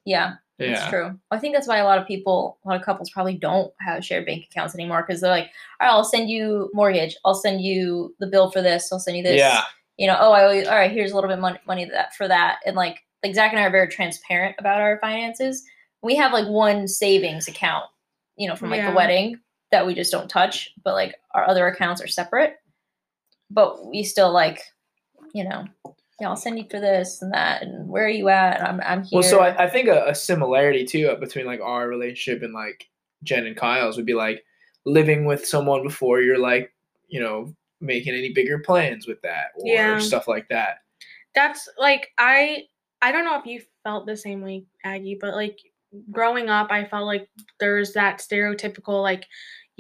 [0.05, 0.91] yeah, it's Yeah.
[0.91, 1.21] true.
[1.31, 4.05] I think that's why a lot of people, a lot of couples probably don't have
[4.05, 7.17] shared bank accounts anymore because they're like, all right, I'll send you mortgage.
[7.25, 8.93] I'll send you the bill for this.
[8.93, 9.39] I'll send you this.
[9.39, 9.63] Yeah.
[9.97, 11.85] You know, oh, I owe you, all right, here's a little bit of money, money
[11.87, 12.61] that for that.
[12.65, 15.63] And like, like Zach and I are very transparent about our finances.
[16.03, 17.85] We have like one savings account,
[18.37, 18.91] you know, from like Yeah.
[18.91, 19.39] the wedding
[19.73, 22.57] that we just don't touch, but like our other accounts are separate.
[23.51, 24.63] But we still like,
[25.35, 25.67] you know,
[26.21, 28.63] yeah, I'll send you for this and that, and where are you at?
[28.63, 29.21] I'm, I'm here.
[29.21, 32.53] Well, so I, I think a, a similarity too uh, between like our relationship and
[32.53, 32.89] like
[33.23, 34.45] Jen and Kyle's would be like
[34.85, 36.73] living with someone before you're like,
[37.09, 39.99] you know, making any bigger plans with that or Yeah.
[39.99, 40.79] stuff like that.
[41.35, 42.65] that's like I
[43.03, 45.59] I don't know if you felt the same way, Aggie, but like
[46.11, 47.29] growing up, I felt like
[47.59, 49.27] there's that stereotypical like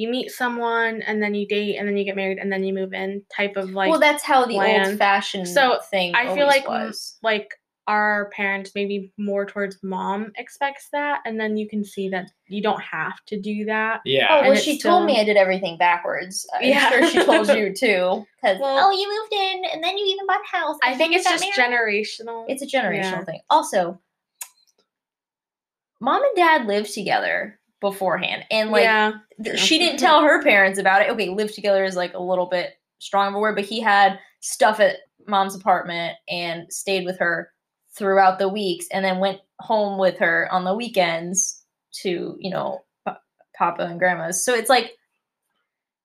[0.00, 2.72] you meet someone and then you date and then you get married and then you
[2.72, 6.14] move in type of like well, that's how the old fashioned So, thing.
[6.14, 7.18] I feel like was.
[7.22, 7.48] like
[7.86, 12.62] our parents maybe more towards mom expects that and then you can see that you
[12.62, 14.00] don't have to do that.
[14.04, 14.28] Yeah.
[14.30, 16.46] Oh and well, it's she told me I did everything backwards.
[16.54, 16.88] I'm Yeah.
[16.88, 18.24] sure she told you too.
[18.40, 20.78] Because Well- oh, you moved in and then you even bought a house.
[20.82, 22.46] I think it's just married." generational.
[22.48, 23.24] It's a generational Yeah.
[23.24, 23.40] thing.
[23.50, 24.00] Also,
[26.00, 29.12] mom and dad live together beforehand, and like yeah.
[29.42, 31.10] th- she didn't tell her parents about it.
[31.10, 34.18] Okay, live together is like a little bit strong of a word, but he had
[34.40, 37.50] stuff at mom's apartment and stayed with her
[37.96, 42.84] throughout the weeks, and then went home with her on the weekends to you know
[43.04, 43.20] pa-
[43.56, 44.44] Papa and Grandma's.
[44.44, 44.92] So it's like.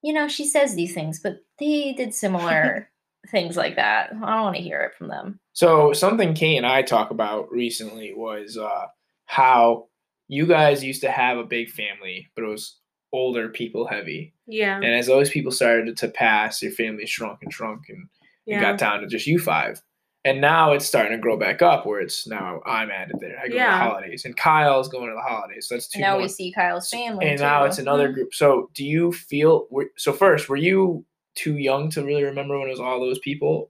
[0.02, 2.88] you know, she says these things, but they did similar
[3.32, 4.12] things like that.
[4.12, 5.40] I don't want to hear it from them.
[5.54, 8.86] So something Cait and I talk about recently was uh,
[9.26, 9.88] how
[10.28, 12.78] you guys used to have a big family, but it was
[13.14, 14.34] older people heavy.
[14.48, 14.76] Yeah.
[14.76, 18.08] And as those people started to pass, your family shrunk and shrunk, and
[18.46, 18.62] it Yeah.
[18.62, 19.82] got down to just you five.
[20.26, 23.38] And now it's starting to grow back up, where it's now I'm added there.
[23.38, 23.78] I go to the Yeah.
[23.78, 25.68] holidays, and Kyle's going to the holidays.
[25.68, 26.24] So that's two now more.
[26.24, 27.28] we see Kyle's family.
[27.28, 28.14] and now it's another Mhm.
[28.16, 28.34] group.
[28.34, 29.68] So do you feel?
[29.98, 33.70] So first, were you too young to really remember when it was all those people?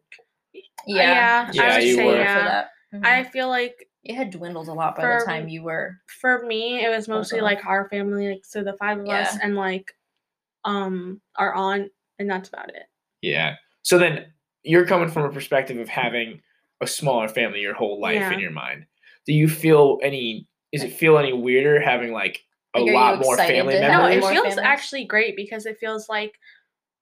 [0.87, 2.37] yeah, yeah, I would you say were yeah.
[2.37, 2.69] for that.
[2.93, 3.05] Mhm.
[3.05, 5.97] I feel like it had dwindled a lot by For- the time you were.
[6.21, 7.43] for me it was mostly Okay.
[7.45, 9.93] like our family, like so the five of us and like
[10.63, 12.83] um our aunt and that's about it.
[13.21, 13.55] Yeah.
[13.81, 14.27] So then
[14.63, 16.41] you're coming from a perspective of having
[16.81, 18.31] a smaller family your whole life Yeah.
[18.33, 18.85] in your mind.
[19.25, 20.47] Do you feel any?
[20.71, 22.43] Is it feel any weirder having like
[22.75, 24.25] a Like, lot more family to have No, members?
[24.25, 24.57] it feels families?
[24.59, 26.37] actually great because it feels like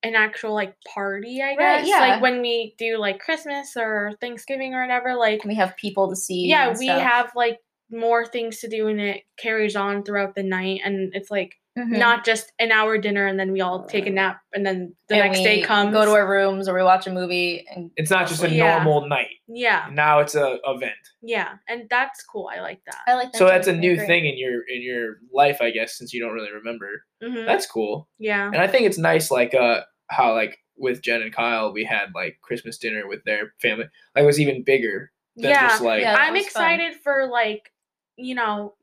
[0.03, 1.87] an actual like party, I Right, guess.
[1.87, 1.99] yeah.
[1.99, 6.15] Like when we do like Christmas or Thanksgiving or whatever, like We have people to
[6.15, 6.47] see.
[6.47, 7.01] yeah, and we stuff.
[7.01, 7.59] have like
[7.91, 11.97] more things to do and it carries on throughout the night and it's like Mhm.
[11.97, 15.15] not just an hour dinner and then we all take a nap and then the
[15.15, 15.91] And next day we comes.
[15.91, 18.75] Go to our rooms or we watch a movie and It's not just a Yeah.
[18.83, 19.29] normal night.
[19.47, 20.93] yeah, Now it's a event.
[21.23, 22.49] yeah, and that's cool.
[22.55, 22.99] I like that.
[23.07, 23.37] I like that.
[23.37, 24.05] So that's a new agree.
[24.05, 27.05] thing in your in your life, I guess, since you don't really remember.
[27.23, 27.45] Mhm.
[27.47, 28.07] That's cool.
[28.19, 29.81] yeah, And I think it's nice, like uh,
[30.13, 33.85] how like with Jen and Kyle, we had like Christmas dinner with their family.
[34.15, 35.69] Like it was even bigger than yeah.
[35.69, 36.15] just like Yeah.
[36.17, 36.73] I'm was fun.
[36.73, 37.71] excited for like,
[38.17, 38.75] you know,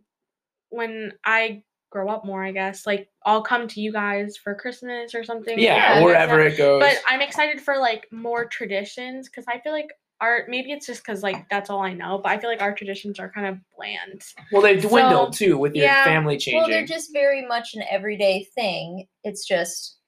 [0.71, 2.43] when I grow up more.
[2.43, 5.59] I guess like I'll come to you guys for Christmas or something.
[5.59, 6.81] yeah, like, you guys wherever it goes.
[6.81, 9.91] But I'm excited for like more traditions because I feel like
[10.21, 12.75] our maybe it's just because like that's all I know, but I feel like our
[12.75, 14.23] traditions are kind of bland.
[14.53, 16.05] well, they've dwindled so- too with your yeah.
[16.05, 16.61] family changing.
[16.61, 19.07] Well, they're just very much an everyday thing.
[19.25, 19.99] It's just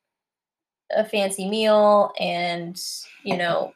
[0.94, 2.80] a fancy meal and
[3.24, 3.72] you know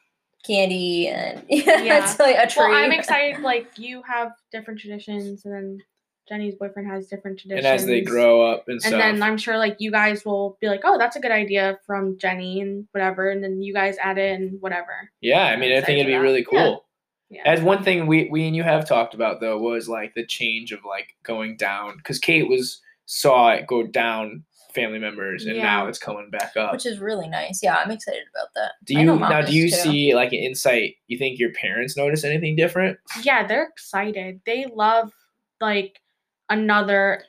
[0.46, 2.04] candy and Yeah.
[2.04, 2.62] it's like a tree.
[2.68, 3.42] Well, I'm excited.
[3.42, 5.82] Like you have different traditions, and then
[6.28, 7.64] Jenny's boyfriend has different traditions.
[7.66, 8.92] and as they grow up and, and stuff.
[9.00, 12.18] then I'm sure like you guys will be like, oh, that's a good idea from
[12.18, 15.10] Jenny and whatever, and then you guys add in whatever.
[15.20, 16.22] yeah, I mean, I think it'd be for that.
[16.22, 16.62] really Yeah.
[16.64, 16.84] cool.
[17.28, 17.42] Yeah.
[17.44, 20.70] As one thing we we and you have talked about though was like the change
[20.70, 24.44] of like going down because Cait was saw it go down
[24.76, 26.72] family members and now it's coming back up.
[26.72, 27.60] which is really nice.
[27.62, 28.72] Yeah, I'm excited about that.
[28.84, 29.40] do you now?
[29.40, 29.76] Do you too.
[29.76, 30.94] see like an insight?
[31.08, 32.98] You think your parents notice anything different?
[33.22, 34.40] yeah, they're excited.
[34.46, 35.12] They love
[35.60, 36.00] like
[36.48, 37.24] another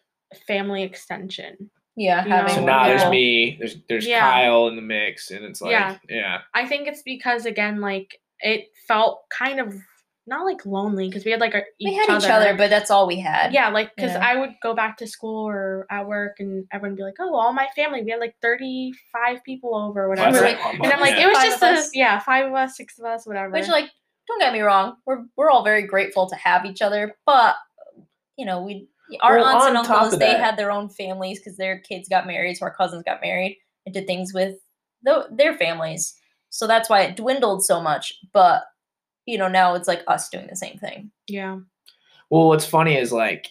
[0.45, 1.71] family extension.
[1.95, 4.19] Yeah, having So now there's me, there's there's Yeah.
[4.19, 6.41] Kyle in the mix, and it's like yeah, Yeah.
[6.53, 9.73] I think it's because again, like it felt kind of
[10.27, 13.07] not like lonely because we had like our we had each other, but that's all
[13.07, 13.53] we had.
[13.53, 14.19] yeah, like because know?
[14.19, 17.35] I would go back to school or at work and everyone would be like, "Oh,
[17.35, 21.15] all my family, we had like thirty-five people over, or whatever." Like- and I'm like,
[21.15, 21.23] yeah.
[21.23, 23.67] "It was Five just of a yeah, five of us, six of us, whatever." Which,
[23.67, 23.89] like,
[24.27, 27.55] don't get me wrong, we're we're all very grateful to have each other, but
[28.37, 28.87] you know, we
[29.21, 32.09] our Well, aunts and on top uncles they had their own families because their kids
[32.09, 34.55] got married, so our cousins got married and did things with
[35.03, 36.13] tho- their families.
[36.49, 38.13] So that's why it dwindled so much.
[38.33, 38.63] But
[39.27, 41.11] you know, now it's like us doing the same thing.
[41.27, 41.59] yeah,
[42.31, 43.47] Well, what's funny is like,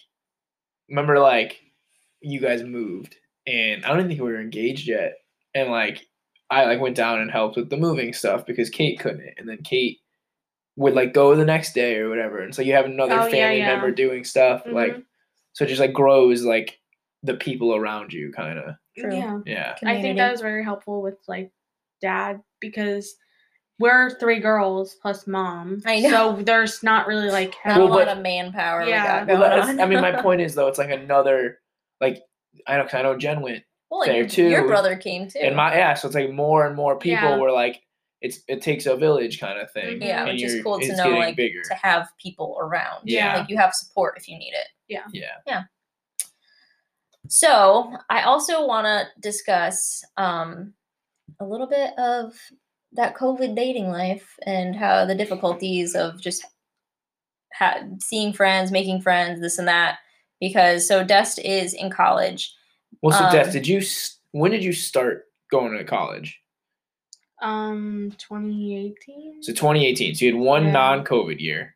[0.89, 1.61] remember like
[2.21, 5.13] you guys moved, and I don't even think we were engaged yet,
[5.53, 6.05] and like
[6.49, 9.59] I like went down and helped with the moving stuff because Cait couldn't, and then
[9.63, 9.99] Cait
[10.77, 13.59] would like go the next day or whatever, and so you have another Oh, family
[13.59, 13.67] yeah.
[13.67, 15.03] member doing stuff like, Mhm.
[15.53, 16.79] so it just like grows like
[17.23, 18.75] the people around you, kind of.
[18.97, 19.15] True.
[19.15, 19.39] yeah.
[19.45, 19.75] Yeah.
[19.85, 21.51] I think that was very helpful with like
[22.01, 23.15] dad because
[23.79, 25.81] we're three girls plus mom.
[25.85, 26.09] I know.
[26.37, 29.21] So there's not really like Not Well, a lot but- of manpower Yeah.
[29.21, 29.79] we got Well, going that's, on.
[29.79, 31.59] I mean, my point is though, it's like another
[32.01, 32.23] like
[32.65, 35.39] I know, 'cause I know Jen went well, there like, your too, brother came too.
[35.39, 37.37] and my yeah, so it's like more and more people Yeah.
[37.37, 37.81] were like,
[38.21, 39.99] it's it takes a village kind of thing.
[39.99, 40.03] Mhm.
[40.05, 41.61] yeah, and which is cool to know, like bigger.
[41.63, 43.01] to have people around.
[43.05, 43.37] Yeah.
[43.37, 44.67] like you have support if you need it.
[44.87, 45.03] Yeah.
[45.13, 45.25] Yeah.
[45.45, 45.63] Yeah.
[47.29, 50.73] So I also want to discuss um,
[51.39, 52.33] a little bit of
[52.93, 56.43] that COVID dating life and how the difficulties of just
[57.53, 59.99] ha- seeing friends, making friends, this and that.
[60.39, 62.53] Because so Dest is in college.
[63.01, 63.81] Well, so Des, Um, did you
[64.31, 66.39] when did you start going to college?
[67.41, 69.43] um 2018.
[69.43, 70.15] So 2018.
[70.15, 70.71] So you had one Yeah.
[70.71, 71.75] non-COVID year,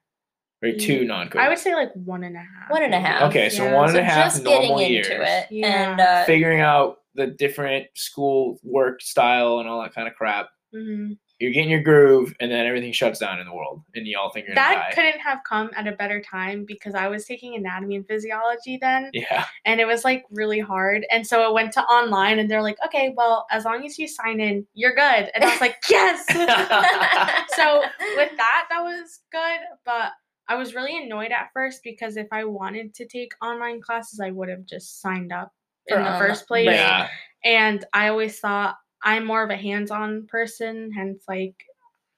[0.64, 0.78] or Yeah.
[0.88, 1.40] two non-COVID.
[1.42, 2.70] I would say like one and a half.
[2.70, 3.08] One and a maybe.
[3.08, 3.22] half.
[3.30, 3.76] Okay, so Yeah.
[3.76, 5.92] one and a half just getting normal into it, Yeah.
[5.92, 10.50] and uh, Figuring out the different school work style and all that kind of crap.
[10.74, 11.18] Mhm.
[11.40, 14.30] you're getting your groove, and then everything shuts down in the world, and you all
[14.32, 14.92] think you're That die.
[14.94, 19.10] couldn't have come at a better time because I was taking anatomy and physiology then,
[19.14, 19.46] yeah.
[19.66, 21.06] and it was like really hard.
[21.12, 24.08] And so it went to online, and they're like, okay, well, as long as you
[24.08, 25.30] sign in, you're good.
[25.34, 26.26] And I was like, yes.
[27.56, 27.82] so
[28.16, 30.12] with that, that was good, but
[30.48, 34.32] I was really annoyed at first because if I wanted to take online classes, I
[34.32, 35.54] would have just signed up
[35.88, 36.66] For in the first place.
[36.68, 37.08] Yeah.
[37.44, 41.56] And I always thought I'm more of a hands-on person, hence like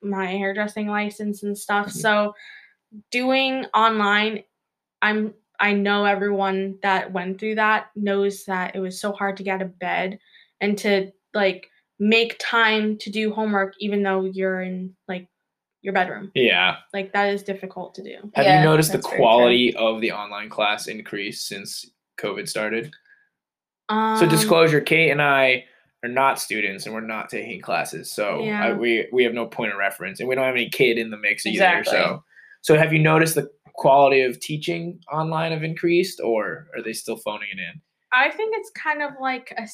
[0.01, 1.87] my hairdressing license and stuff.
[1.87, 1.91] Mhm.
[1.91, 2.35] So
[3.11, 4.43] doing online,
[5.01, 9.43] I'm I know everyone that went through that knows that it was so hard to
[9.43, 10.19] get out of bed
[10.59, 11.69] and to like
[11.99, 15.27] make time to do homework even though you're in like
[15.81, 16.31] your bedroom.
[16.33, 16.77] Yeah.
[16.93, 18.15] Like that is difficult to do.
[18.33, 19.25] Have Yeah, you noticed the that's very true.
[19.25, 22.93] quality of the online class increase since COVID started?
[23.89, 25.65] Um, So disclosure, Cait and I
[26.03, 28.11] are not students and we're not taking classes.
[28.11, 30.97] So I, we we have no point of reference and we don't have any kid
[30.97, 31.65] in the mix either.
[31.77, 31.91] Exactly.
[31.91, 32.23] So
[32.61, 37.17] so have you noticed the quality of teaching online have increased or are they still
[37.17, 37.81] phoning it in?
[38.11, 39.67] I think it's kind of like a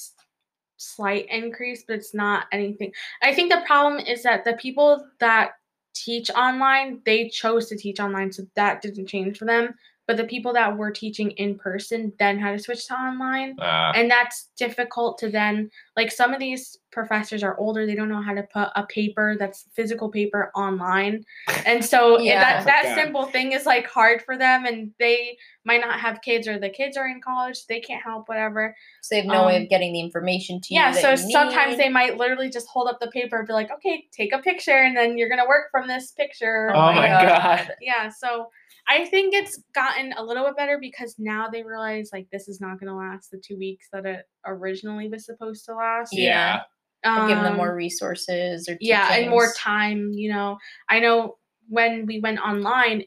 [0.77, 2.91] slight increase, but it's not anything.
[3.21, 5.51] I think the problem is that the people that
[5.93, 9.73] teach online, they chose to teach online, so that didn't change for them.
[10.09, 13.55] But the people that were teaching in person then had to switch to online.
[13.59, 18.09] Uh, And that's difficult to then, like, some of these professors are older, they don't
[18.09, 21.23] know how to put a paper that's physical paper online.
[21.65, 22.39] And so Yeah.
[22.39, 22.95] that, that God.
[22.95, 26.69] simple thing is like hard for them, and they might not have kids, or the
[26.69, 28.75] kids are in college, they can't help, whatever.
[29.01, 30.79] so they have no way Um, of getting the information to you.
[30.79, 31.79] Yeah, that so you sometimes need.
[31.79, 34.77] they might literally just hold up the paper and be like, okay, take a picture,
[34.77, 36.71] and then you're gonna work from this picture.
[36.73, 37.71] Oh my God.
[37.81, 38.47] Yeah, so
[38.87, 42.59] I think it's gotten a little bit better because now they realize like this is
[42.59, 46.11] not gonna last the two weeks that it originally was supposed to last.
[46.17, 46.61] Yeah.
[47.05, 50.57] Or give them Um, more resources or yeah and more time you know
[50.89, 51.37] i know
[51.69, 53.03] when we went online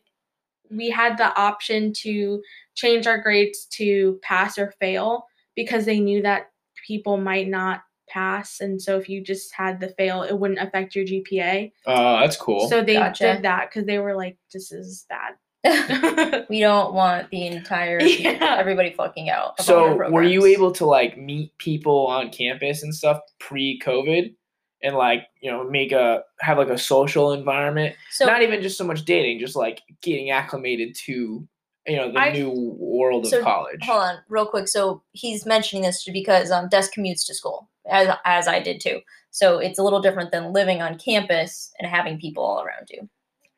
[0.71, 2.41] we had the option to
[2.75, 6.51] change our grades to pass or fail because they knew that
[6.87, 10.95] people might not pass and so if you just had the fail it wouldn't affect
[10.97, 12.69] your gpa Oh, that's cool.
[12.69, 13.35] so they Gotcha.
[13.35, 15.35] did that because they were like this is bad
[16.51, 18.57] we don't want the entire Yeah.
[18.59, 19.61] everybody fucking out.
[19.61, 24.35] so were you able to like meet people on campus and stuff pre-COVID
[24.83, 27.94] and like, you know, make a have like a social environment?
[28.11, 31.46] So Not even just so much dating, just like getting acclimated to,
[31.87, 33.81] you know, the I- new world of college.
[33.85, 34.66] hold on, real quick.
[34.68, 39.01] So he's mentioning this because um, Des commutes to school, as as I did too.
[39.31, 43.09] So it's a little different than living on campus and having people all around you.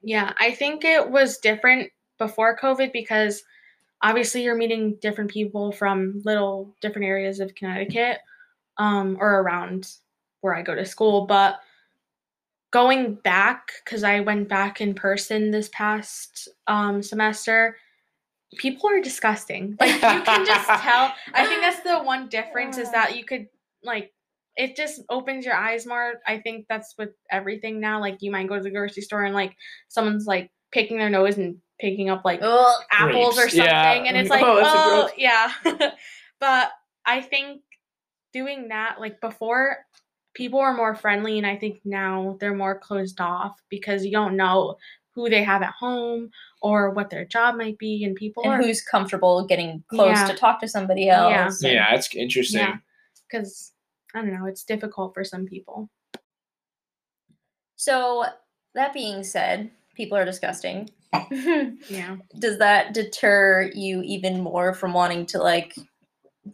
[0.05, 3.43] Yeah, I think it was different before COVID because
[4.03, 8.19] obviously you're meeting different people from little different areas of Connecticut
[8.77, 9.89] um, or around
[10.43, 11.27] where I go to school.
[11.27, 11.59] But
[12.71, 17.77] going back, because I went back in person this past um, semester,
[18.57, 19.77] people are disgusting.
[19.81, 21.13] Like you can just tell.
[21.33, 23.49] I think that's the one difference is that you could
[23.83, 24.13] like
[24.57, 26.15] it just opens your eyes more.
[26.27, 28.01] I think that's with everything now.
[28.01, 29.55] Like you might go to the grocery store and like
[29.89, 32.83] someone's like picking their nose and picking up like Ugh.
[32.93, 33.93] apples or something, yeah.
[33.95, 35.53] and it's like Oh, oh yeah.
[36.41, 36.71] but
[37.05, 37.63] I think
[38.33, 39.79] doing that like before
[40.35, 44.37] people were more friendly and I think now they're more closed off because you don't
[44.37, 44.77] know
[45.15, 48.63] who they have at home or what their job might be and people and are
[48.63, 50.27] who's comfortable getting close Yeah.
[50.27, 51.45] to talk to somebody Yeah.
[51.45, 51.63] else.
[51.63, 52.61] and- yeah, that's interesting.
[52.61, 52.77] yeah
[53.31, 53.73] because
[54.15, 55.91] I don't know it's difficult for some people.
[57.77, 58.25] So
[58.75, 60.91] that being said, people are disgusting.
[61.89, 62.17] Yeah.
[62.39, 65.77] Does that deter you even more from wanting to like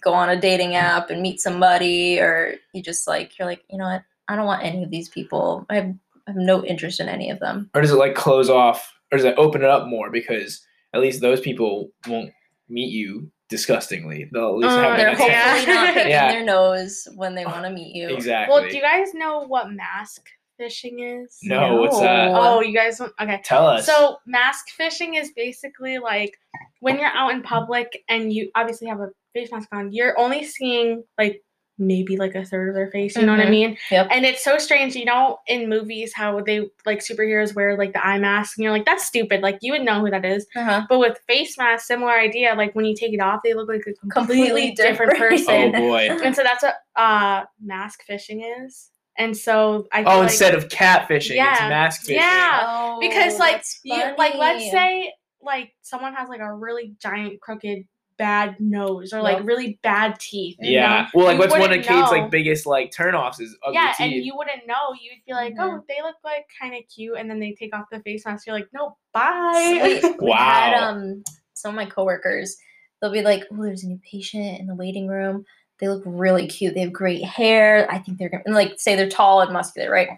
[0.02, 3.78] go on a dating app and meet somebody, or you just like you're like, you
[3.78, 4.02] know what?
[4.28, 5.66] I don't want any of these people.
[5.70, 5.94] I have,
[6.26, 7.70] I have no interest in any of them.
[7.74, 11.00] Or does it like close off or does it open it up more because at
[11.00, 12.32] least those people won't
[12.68, 14.28] meet you disgustingly.
[14.32, 15.30] They'll at least Uh, have They're hopefully.
[15.30, 15.64] Yeah.
[15.66, 16.32] not picking Yeah.
[16.32, 18.08] their nose when they want to meet you.
[18.08, 18.54] Exactly.
[18.54, 21.38] Well, do you guys know what mask fishing is?
[21.42, 22.30] no, what's that?
[22.34, 23.12] Oh, you guys don't?
[23.20, 23.40] Okay.
[23.44, 23.86] Tell us.
[23.86, 26.38] So mask fishing is basically like
[26.80, 30.44] when you're out in public and you obviously have a face mask on, you're only
[30.44, 31.42] seeing like
[31.80, 33.16] maybe like a third of their face.
[33.16, 33.50] You know what I Mhm.
[33.50, 33.78] mean?
[33.90, 34.08] Yep.
[34.10, 38.06] And it's so strange, you know, in movies how they like superheroes wear like the
[38.06, 39.40] eye mask, and you're like, that's stupid.
[39.40, 40.46] Like you would know who that is.
[40.54, 40.82] Uh-huh.
[40.88, 42.54] But with face masks, similar idea.
[42.54, 45.46] Like when you take it off, they look like a completely, Completely different, different.
[45.46, 45.72] person.
[45.74, 46.08] oh boy.
[46.24, 48.90] And so that's what uh mask fishing is.
[49.18, 52.16] And so I feel Oh, like, instead of catfishing, it's mask fishing.
[52.16, 52.64] Yeah.
[52.66, 55.12] Oh, because like you like let's say
[55.42, 57.84] like someone has like a really giant crooked
[58.20, 59.46] bad nose or like Yep.
[59.46, 60.56] really bad teeth.
[60.60, 61.02] you Yeah.
[61.02, 61.06] know?
[61.14, 63.92] Well, like You what's one of wouldn't Cait's like biggest like turnoffs is ugly yeah,
[63.96, 64.00] teeth.
[64.00, 64.92] and you wouldn't know.
[65.00, 65.58] You'd be like, Mhm.
[65.60, 68.46] "Oh, they look like kind of cute," and then they take off the face mask.
[68.46, 69.94] You're like, "No, bye." we,
[70.26, 70.90] we had Wow.
[70.90, 72.56] um some of my coworkers.
[73.00, 75.44] They'll be like, "Oh, there's a new patient in the waiting room.
[75.78, 76.74] They look really cute.
[76.74, 77.86] They have great hair.
[77.90, 80.08] I think they're gonna and like say they're tall and muscular, right?"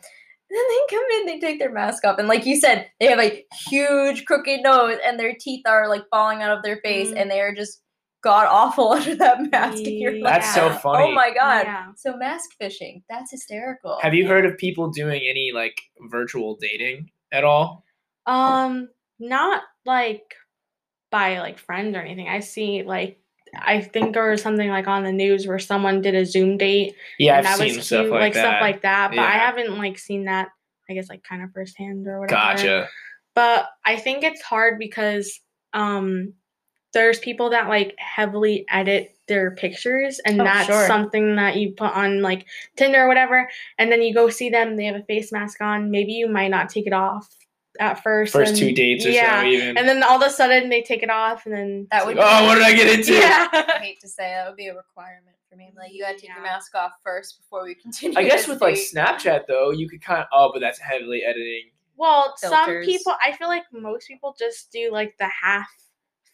[0.50, 3.18] Then they come in, they take their mask off, and like you said, they have
[3.20, 7.16] a huge crooked nose, and their teeth are like falling out of their face, Mhm.
[7.22, 7.80] and they are just
[8.22, 9.78] god awful under that mask.
[9.78, 11.04] And you're like, That's so funny.
[11.04, 11.64] Oh my god!
[11.64, 11.87] Yeah.
[11.96, 13.98] So mask fishing, that's hysterical.
[14.00, 15.80] Have you heard of people doing any like
[16.11, 17.85] virtual dating at all?
[18.26, 20.35] Um, not like
[21.11, 22.28] by like friends or anything.
[22.28, 23.18] I see like
[23.54, 26.94] I think there was something like on the news where someone did a Zoom date.
[27.18, 28.40] Yeah, and I've that seen was stuff cute, like, that.
[28.40, 29.11] stuff like that.
[29.11, 30.48] But I haven't like seen that.
[30.88, 32.40] I guess like kind of firsthand or whatever.
[32.40, 32.88] Gotcha.
[33.35, 35.40] But I think it's hard because
[35.74, 36.35] um
[36.94, 40.87] there's people that like heavily edit their pictures and Oh, that's sure.
[40.87, 44.76] something that you put on like Tinder or whatever and then you go see them
[44.76, 47.28] they have a face mask on maybe you might not take it off
[47.81, 49.78] at first First two and- dates or yeah so even.
[49.78, 52.26] and then all of a sudden they take it off and then That would like,
[52.28, 53.14] oh, what did I get into?
[53.14, 53.48] Yeah.
[53.52, 55.72] I hate to say that would be a requirement for me.
[55.76, 58.18] Like you gotta take your mask off first before we continue.
[58.18, 58.74] I guess this with like.
[58.74, 61.70] Snapchat though, you could kind of oh, but that's heavily editing.
[61.96, 65.68] well some people I feel like most people just do like the half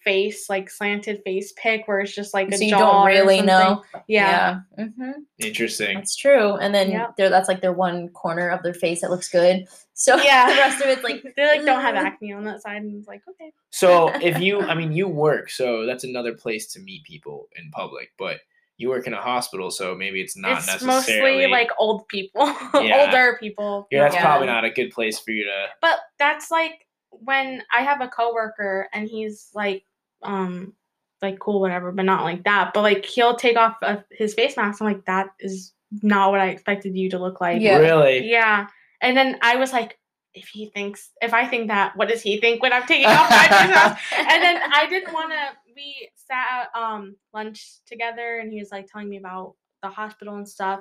[0.09, 3.07] face like slanted face pick where it's just like a so you jaw don't or
[3.07, 3.83] really know.
[3.93, 4.01] something.
[4.09, 4.61] yeah.
[4.79, 5.95] hmm Interesting.
[5.97, 6.57] That's true.
[6.57, 7.17] And then Yep.
[7.17, 9.67] they're that's like their one corner of their face that looks good.
[9.95, 10.47] So Yeah.
[10.51, 12.97] the rest of it's like they like don't have "Ugh." acne on that side, and
[12.99, 13.53] it's like okay.
[13.71, 17.71] So if you, I mean, you work, so that's another place to meet people in
[17.71, 18.13] public.
[18.19, 18.39] But
[18.79, 22.47] you work in a hospital, so maybe it's not it's necessarily mostly like old people,
[22.75, 23.05] Yeah.
[23.07, 23.87] older people.
[23.91, 24.23] Yeah, that's Yeah.
[24.25, 25.67] probably not a good place for you to.
[25.83, 29.83] But that's like when I have a coworker and he's like,
[30.23, 30.75] um,
[31.23, 32.73] like cool, whatever, but not like that.
[32.75, 34.81] But like he'll take off uh, his face mask.
[34.81, 37.61] I'm like, that is not what I expected you to look like.
[37.61, 37.79] Yeah.
[37.79, 38.31] Really?
[38.31, 38.67] Yeah.
[39.01, 39.99] And then I was like,
[40.35, 43.31] if he thinks, if I think that, what does he think when I'm taking off
[43.31, 44.03] my face mask?
[44.19, 45.57] and then I didn't want to.
[45.75, 50.37] We sat at um lunch together, and he was like telling me about the hospital
[50.37, 50.81] and stuff,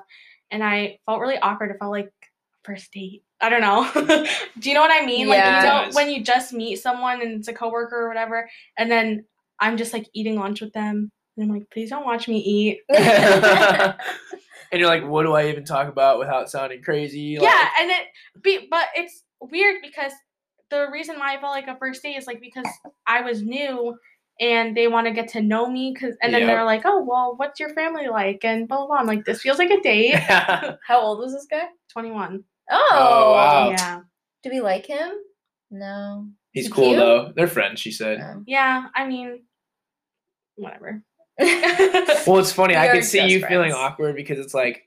[0.52, 1.72] and I felt really awkward.
[1.72, 2.12] It felt like
[2.68, 3.24] first date.
[3.42, 3.90] I don't know.
[4.60, 5.28] Do you know what I mean?
[5.28, 8.92] Like you don't when you just meet someone and it's a coworker or whatever, and
[8.92, 9.26] then
[9.60, 12.82] I'm just like eating lunch with them, and I'm like, please don't watch me eat.
[12.90, 13.96] and
[14.74, 17.40] you're like, what do I even talk about without sounding crazy?
[17.40, 18.08] Like, yeah, and it
[18.44, 20.12] be but it's weird because
[20.70, 22.68] the reason why I felt like a first date is like because
[23.06, 23.96] I was new
[24.40, 26.48] and they want to get to know me cuz and then Yep.
[26.48, 28.88] they're like, "Oh, well, what's your family like?" and blah blah.
[28.88, 28.98] blah.
[28.98, 31.68] I'm like, "This feels like a date." How old was this guy?
[31.90, 32.44] 21.
[32.70, 33.68] Oh, wow.
[33.68, 34.00] Oh, yeah.
[34.44, 35.12] Do we like him?
[35.72, 36.28] No.
[36.52, 36.98] He's Is cool cute?
[36.98, 37.34] though.
[37.36, 38.20] They're friends, she said.
[38.20, 38.44] No.
[38.48, 39.42] Yeah, I mean
[40.56, 41.02] whatever.
[42.26, 42.76] Well, it's funny.
[42.76, 44.84] I are can see just you feeling awkward because it's like,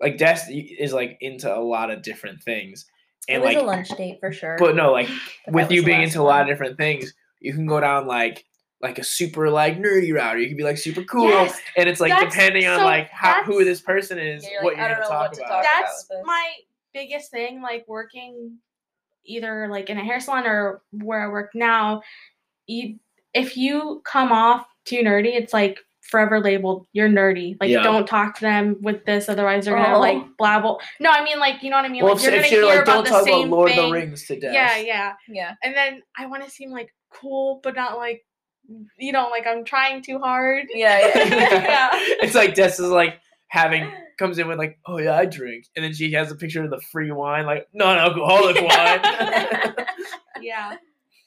[0.00, 2.84] like Des is like into a lot of different things,
[3.26, 4.56] it and was like, a lunch date for sure.
[4.58, 5.08] but no, like
[5.46, 8.06] but with you being last into a lot of different things, you can go down
[8.06, 8.44] like
[8.82, 11.88] like a super like nerdy route, or you can be like super cool, Yes, and
[11.88, 14.74] it's like that's- depending on so like how who this person is, Yeah, you're what
[14.74, 15.62] like, you're I gonna know talk what to about.
[15.62, 15.80] talk about.
[15.80, 16.50] That's my
[16.94, 18.56] biggest thing like working
[19.26, 22.02] either like in a hair salon or where I work now.
[22.66, 22.98] You
[23.34, 27.56] if you come off too nerdy, it's like forever labeled you're nerdy.
[27.60, 27.82] Like Yeah.
[27.82, 30.28] don't talk to them with this, otherwise they're gonna like Oh.
[30.38, 30.80] blabble.
[31.00, 32.04] No, I mean like you know what I mean.
[32.04, 33.70] well, like if, you're if gonna you're hear like, about don't the talk about Lord
[33.70, 33.78] thing.
[33.80, 34.52] of the Rings to death.
[34.54, 35.12] Yeah, yeah.
[35.28, 35.54] Yeah.
[35.64, 38.22] And then I want to seem like cool, but not like
[38.98, 40.66] you know, like I'm trying too hard.
[40.72, 41.24] Yeah, yeah.
[41.24, 41.88] Yeah.
[42.22, 45.84] it's like this is like having comes in with like, oh yeah, I drink, and
[45.84, 49.00] then she has a picture of the free wine, like non-alcoholic wine.
[50.40, 50.76] yeah.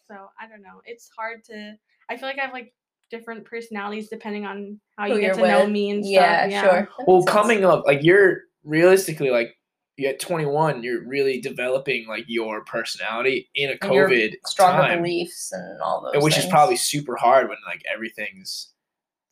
[0.07, 0.81] So I don't know.
[0.85, 1.73] It's hard to.
[2.09, 2.73] I feel like I have like
[3.09, 6.11] different personalities depending on how Who you you're get to know me and stuff.
[6.13, 6.89] yeah, Yeah, sure.
[7.07, 7.41] Well, makes sense.
[7.41, 9.55] coming up, like you're realistically like
[9.97, 14.83] you're at 21, you're really developing like your personality in a And your COVID stronger
[14.83, 16.13] time, beliefs and all those.
[16.15, 18.73] and which is probably super hard when like everything's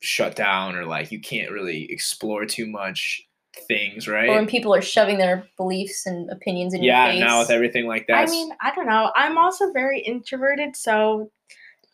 [0.05, 3.27] shut down or like you can't really explore too much
[3.67, 4.29] things, right?
[4.29, 7.19] or when people are shoving their beliefs and opinions in yeah, your face.
[7.21, 8.27] now with everything like that.
[8.27, 9.11] I mean, I don't know.
[9.15, 11.31] I'm also very introverted, so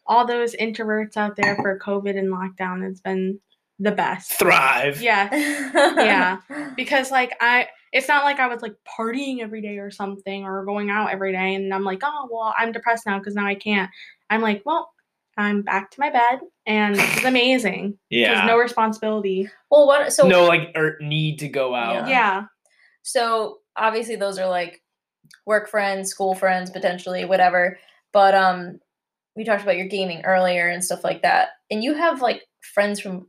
[0.06, 3.40] all those introverts out there for COVID and lockdown has been
[3.80, 4.34] the best.
[4.34, 5.02] thrive.
[5.02, 5.30] Yeah,
[5.74, 6.40] yeah.
[6.76, 10.66] Because like I, it's not like I was like partying every day or something or
[10.66, 13.56] going out every day, and I'm like, oh well, I'm depressed now because now I
[13.56, 13.90] can't.
[14.30, 14.92] I'm like, well,
[15.42, 17.98] I'm back to my bed, and it's amazing.
[18.10, 18.36] Yeah.
[18.36, 19.50] There's no responsibility.
[19.70, 20.12] well, what?
[20.14, 22.08] So no like er, need to go out.
[22.08, 22.44] Yeah.
[23.04, 24.82] So obviously those are like
[25.46, 27.80] work friends, school friends, potentially whatever.
[28.14, 28.80] But um,
[29.36, 33.00] we talked about your gaming earlier and stuff like that, and you have like friends
[33.00, 33.28] from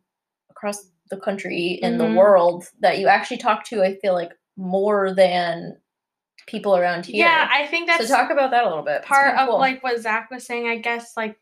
[0.51, 1.99] across the country and Mhm.
[1.99, 3.83] the world that you actually talk to.
[3.83, 5.77] I feel like more than
[6.49, 7.25] people around here.
[7.25, 9.03] Yeah, I think that's so talk about that a little bit.
[9.05, 9.59] Part kinda of cool.
[9.59, 10.69] like what Zach was saying.
[10.69, 11.37] I guess like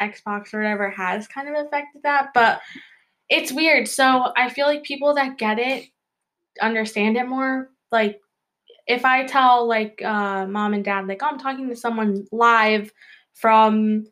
[0.00, 2.60] Xbox or whatever has kind of affected that, but
[3.28, 3.88] it's weird.
[3.88, 5.88] So I feel like people that get it
[6.60, 7.70] understand it more.
[7.90, 8.20] Like
[8.86, 12.92] if I tell like uh, mom and dad, like, oh, I'm talking to someone live
[13.34, 14.06] from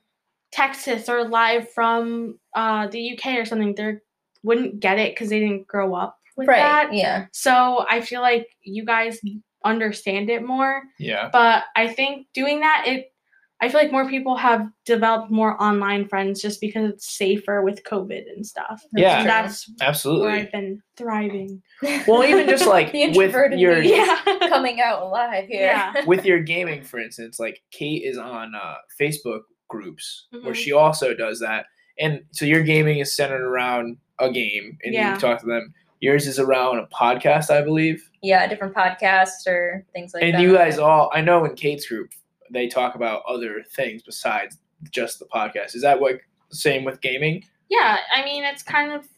[0.53, 3.99] Texas or live from uh, the UK or something, they
[4.43, 6.59] wouldn't get it because they didn't grow up with right.
[6.59, 6.93] that.
[6.93, 7.26] Yeah.
[7.32, 9.20] So I feel like you guys
[9.64, 11.30] understand it more Yeah.
[11.32, 13.14] but I think doing that it
[13.61, 17.82] I feel like more people have developed more online friends just because it's safer with
[17.84, 18.82] COVID and stuff.
[18.94, 19.20] Yeah.
[19.20, 20.46] And that's absolutely where Absolutely.
[20.46, 21.62] I've been thriving.
[22.09, 24.20] Well, even just like the with your Yeah.
[24.48, 25.62] coming out alive here.
[25.66, 26.05] Yeah.
[26.07, 30.57] with your gaming, for instance, like Cait is on uh, Facebook groups where Mhm.
[30.57, 31.66] she also does that,
[31.98, 35.14] and so your gaming is centered around a game, and Yeah.
[35.14, 35.72] you talk to them.
[36.00, 40.40] Yours is around a podcast, I believe, yeah, different podcasts or things like and that.
[40.40, 41.11] And you guys all.
[41.14, 42.11] I know in Cait's group
[42.51, 44.59] they talk about other things besides
[44.90, 45.74] just the podcast.
[45.74, 46.20] Is that what
[46.51, 47.45] same with gaming?
[47.68, 49.09] Yeah, I mean it's kind of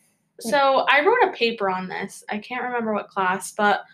[0.40, 2.22] so I wrote a paper on this.
[2.28, 3.84] I can't remember what class, but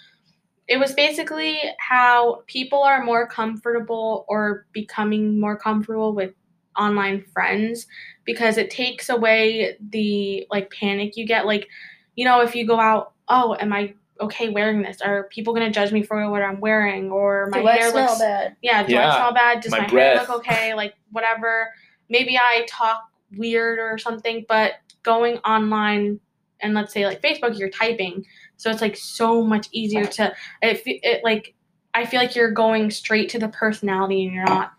[0.69, 6.33] it was basically how people are more comfortable or becoming more comfortable with
[6.79, 7.87] online friends
[8.25, 11.69] because it takes away the like panic you get like
[12.15, 15.67] you know if you go out oh am i okay wearing this are people going
[15.67, 18.57] to judge me for what i'm wearing or my Do I hair smell looks bad?
[18.63, 19.61] yeah, do Yeah, I smell bad?
[19.61, 20.75] Does my my, hair look okay?
[20.83, 21.69] Like whatever.
[22.09, 23.03] Maybe I talk
[23.37, 26.21] weird or something, but going online
[26.61, 28.25] and let's say like Facebook, you're typing,
[28.57, 30.33] so it's like so much easier to
[30.63, 30.83] it.
[30.87, 31.55] It like
[31.95, 34.73] I feel like you're going straight to the personality and you're not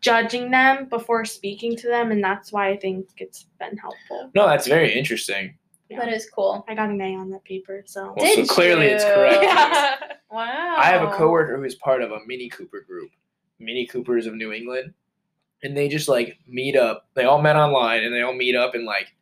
[0.00, 4.30] judging them before speaking to them, and that's why I think it's been helpful.
[4.34, 5.56] No, that's very interesting.
[5.96, 6.64] That is cool.
[6.68, 9.12] I got an A on that paper, so Well, so Did clearly it's you?
[9.12, 9.42] correct.
[9.42, 9.94] yeah.
[10.30, 10.74] Wow.
[10.78, 13.08] I have a coworker who's part of a Mini Cooper group,
[13.60, 14.92] Mini Coopers of New England,
[15.62, 17.06] and they just like meet up.
[17.14, 19.14] They all met online, and they all meet up and like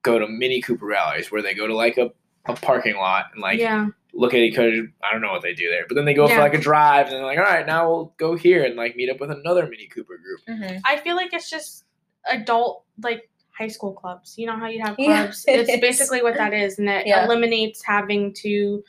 [0.00, 2.10] go to Mini Cooper rallies where they go to like a,
[2.46, 4.90] a parking lot and like yeah, look at each other.
[5.02, 7.08] I don't know what they do there, but then they go for like a drive,
[7.08, 9.66] and they're like, all right, now we'll go here and like meet up with another
[9.68, 10.40] Mini Cooper group.
[10.60, 10.80] Mhm.
[10.86, 11.84] I feel like it's just
[12.30, 14.34] adult like high school clubs.
[14.36, 15.44] You know how you have Yeah, clubs.
[15.46, 15.80] it it's is.
[15.80, 17.24] basically what that is, and it Yeah.
[17.24, 18.82] eliminates having to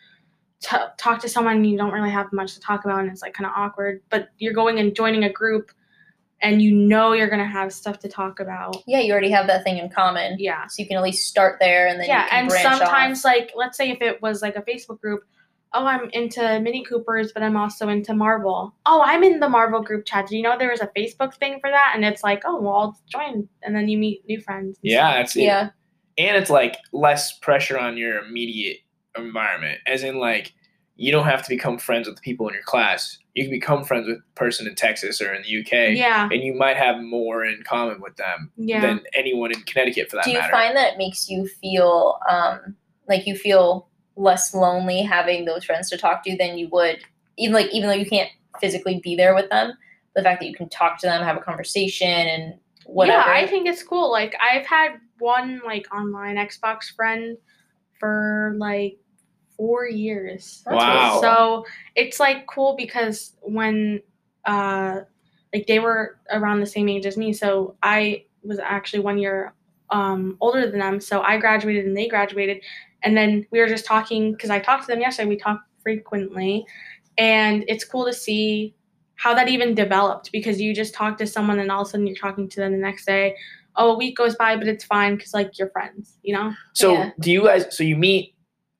[0.61, 3.33] t- talk to someone you don't really have much to talk about, and it's like
[3.33, 4.01] kind of awkward.
[4.09, 5.71] But you're going and joining a group,
[6.41, 8.77] and you know you're gonna have stuff to talk about.
[8.87, 10.37] Yeah, you already have that thing in common.
[10.39, 10.67] Yeah.
[10.67, 13.25] So you can at least start there and then yeah, you can and sometimes off.
[13.25, 15.23] like let's say if it was like a Facebook group,
[15.75, 18.73] oh I'm into Mini Coopers, but I'm also into Marvel.
[18.85, 20.27] Oh, I'm in the Marvel group chat.
[20.27, 21.91] Do you know there was a Facebook thing for that?
[21.95, 24.77] And it's like, oh well, I'll join, and then you meet new friends.
[24.81, 25.15] and Yeah, stuff.
[25.17, 25.35] that's.
[25.35, 25.69] Yeah.
[26.17, 28.77] and it's like less pressure on your immediate
[29.17, 30.53] environment as in like
[30.97, 33.83] you don't have to become friends with the people in your class you can become
[33.83, 37.01] friends with a person in texas or in the uk yeah, and you might have
[37.01, 38.81] more in common with them yeah.
[38.81, 40.29] than anyone in connecticut for that matter.
[40.29, 42.75] Do you matter find that it makes you feel um
[43.07, 46.99] like you feel less lonely having those friends to talk to than you would
[47.37, 49.73] even like even though you can't physically be there with them,
[50.15, 52.53] the fact that you can talk to them, have a conversation and
[52.85, 53.29] whatever.
[53.29, 54.11] Yeah, I think it's cool.
[54.11, 57.37] Like I've had one like online Xbox friend
[57.99, 58.97] for like
[59.57, 60.63] four years.
[60.65, 61.09] That's Wow.
[61.11, 61.21] cool.
[61.21, 64.01] So it's like cool because when
[64.45, 65.01] uh
[65.53, 69.53] like they were around the same age as me, so I was actually one year
[69.89, 70.99] um older than them.
[70.99, 72.61] So I graduated and they graduated.
[73.03, 75.29] And then we were just talking because I talked to them yesterday.
[75.29, 76.65] We talk frequently.
[77.17, 78.75] And it's cool to see
[79.15, 82.07] how that even developed because you just talk to someone and all of a sudden
[82.07, 83.35] you're talking to them the next day.
[83.77, 86.53] Oh, a week goes by, but it's fine because like you're friends, you know?
[86.73, 87.11] so Yeah.
[87.19, 88.35] do you guys so you meet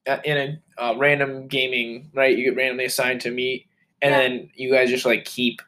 [0.07, 3.65] uh, in a uh, random gaming right you get randomly assigned to meet
[4.01, 4.19] and Yeah.
[4.19, 5.61] then you guys just like keep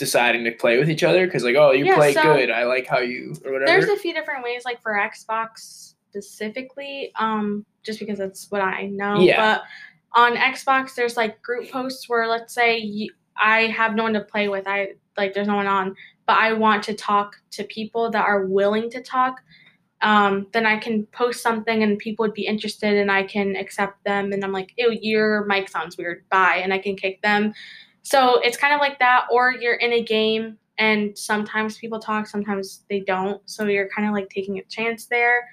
[0.00, 2.64] deciding to play with each other because like oh you Yeah, play so good i
[2.64, 7.64] like how you or whatever There's a few different ways, like for Xbox specifically, um,
[7.82, 9.20] just because that's what I know.
[9.20, 9.58] Yeah.
[9.58, 9.62] But
[10.20, 14.22] on Xbox, there's like group posts where, let's say, you, I have no one to
[14.22, 14.66] play with.
[14.66, 15.94] I like there's no one on,
[16.26, 19.40] but I want to talk to people that are willing to talk.
[20.02, 24.02] Um, then I can post something and people would be interested, and I can accept
[24.04, 24.32] them.
[24.32, 26.24] And I'm like, ew, your mic sounds weird.
[26.30, 27.52] Bye, and I can kick them.
[28.02, 32.26] So it's kind of like that, or you're in a game and sometimes people talk,
[32.26, 33.40] sometimes they don't.
[33.48, 35.48] So you're kind of like taking a chance there.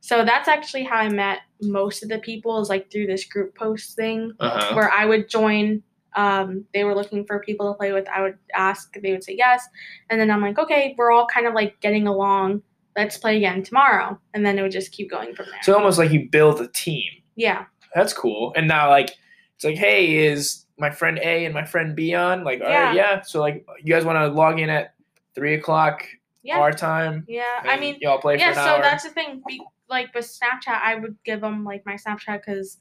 [0.00, 3.54] So that's actually how I met most of the people is like through this group
[3.54, 4.74] post thing uh-huh.
[4.74, 5.82] where I would join
[6.16, 9.34] um, they were looking for people to play with, I would ask, they would say
[9.36, 9.66] yes.
[10.08, 12.62] And then I'm like, okay, we're all kind of like getting along.
[12.96, 14.18] Let's play again tomorrow.
[14.34, 15.62] And then it would just keep going from there.
[15.62, 17.08] So almost like you build a team.
[17.36, 17.66] yeah.
[17.94, 18.52] That's cool.
[18.56, 19.16] And now like
[19.56, 22.42] it's like, hey, is my friend A and my friend B on?
[22.42, 23.20] Like, all right, yeah.
[23.22, 24.94] So like you guys want to log in at
[25.34, 26.04] three o'clock
[26.42, 26.58] Yeah.
[26.58, 27.24] our time?
[27.28, 27.62] yeah.
[27.64, 28.82] I mean, y'all play yeah for an so hour.
[28.82, 32.78] that's the thing be, like with snapchat i would give them like my snapchat because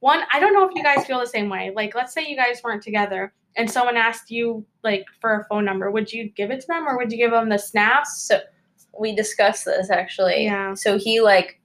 [0.00, 2.36] one i don't know if you guys feel the same way like let's say you
[2.36, 6.50] guys weren't together and someone asked you like for a phone number would you give
[6.50, 8.40] it to them or would you give them the snaps So
[8.98, 10.44] we discussed this actually.
[10.44, 10.74] Yeah.
[10.74, 11.60] So he like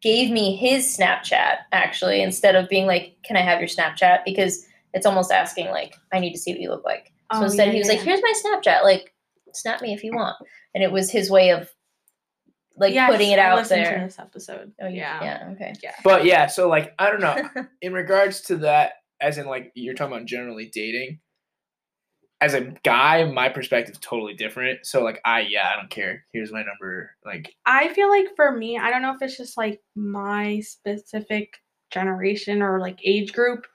[0.00, 4.66] gave me his Snapchat actually instead of being like, "Can I have your Snapchat?" Because
[4.94, 7.66] it's almost asking like, "I need to see what you look like." So Oh, instead
[7.66, 8.82] yeah, he was yeah, like, "Here's my Snapchat.
[8.82, 9.12] Like,
[9.52, 10.36] snap me if you want."
[10.74, 11.70] And it was his way of
[12.76, 13.98] like Yes, putting it I out listened there.
[14.00, 15.48] to this episode Oh, yeah Yeah.
[15.52, 15.72] Okay.
[15.82, 15.94] Yeah.
[16.02, 17.64] But yeah, so like I don't know.
[17.82, 21.20] in regards to that, as in like you're talking about generally dating.
[22.40, 24.84] As a guy, my perspective's totally different.
[24.86, 26.24] So like I yeah, I don't care.
[26.32, 27.12] Here's my number.
[27.24, 31.54] Like I feel like for me, I don't know if it's just like my specific
[31.90, 33.66] generation or like age group.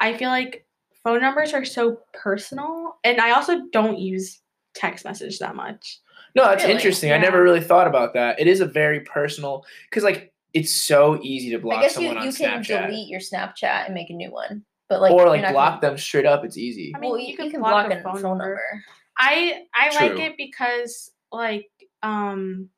[0.00, 0.66] I feel like
[1.02, 4.40] phone numbers are so personal, and I also don't use
[4.74, 6.00] text message that much.
[6.34, 6.74] no, that's Really?
[6.74, 7.12] interesting.
[7.12, 8.40] I never really thought about that.
[8.40, 12.08] It is a very personal because like it's so easy to block I guess you,
[12.08, 15.12] someone you on can Snapchat delete your Snapchat and make a new one, but like
[15.12, 16.44] or like block gonna- them straight up.
[16.44, 16.92] It's easy.
[16.94, 18.44] I mean, well, you you, can can block block, a a phone phone, number.
[18.46, 18.84] number.
[19.18, 21.68] I I like it because like
[22.02, 22.68] um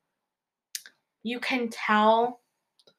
[1.23, 2.41] you can tell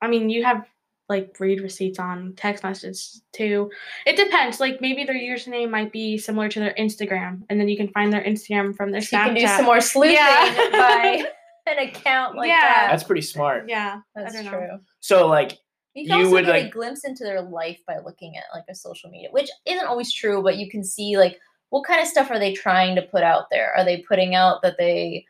[0.02, 0.66] I mean you have
[1.08, 3.70] like read receipts on text messages too.
[4.06, 4.60] It depends.
[4.60, 8.12] Like maybe their username might be similar to their Instagram and then you can find
[8.12, 9.26] their Instagram from their So Snapchat.
[9.28, 10.68] you can do some more sleuthing Yeah.
[10.72, 11.24] by
[11.72, 12.60] an account like Yeah.
[12.60, 12.88] that.
[12.90, 13.64] That's pretty smart.
[13.68, 14.00] Yeah.
[14.14, 14.50] That's don't know.
[14.50, 14.78] true.
[15.00, 15.52] So like
[15.94, 18.44] You can You also would, get a like- glimpse into their life by looking at
[18.54, 21.38] like a social media, which isn't always true, but you can see like
[21.70, 23.72] what kind of stuff are they trying to put out there?
[23.76, 25.24] Are they putting out that they,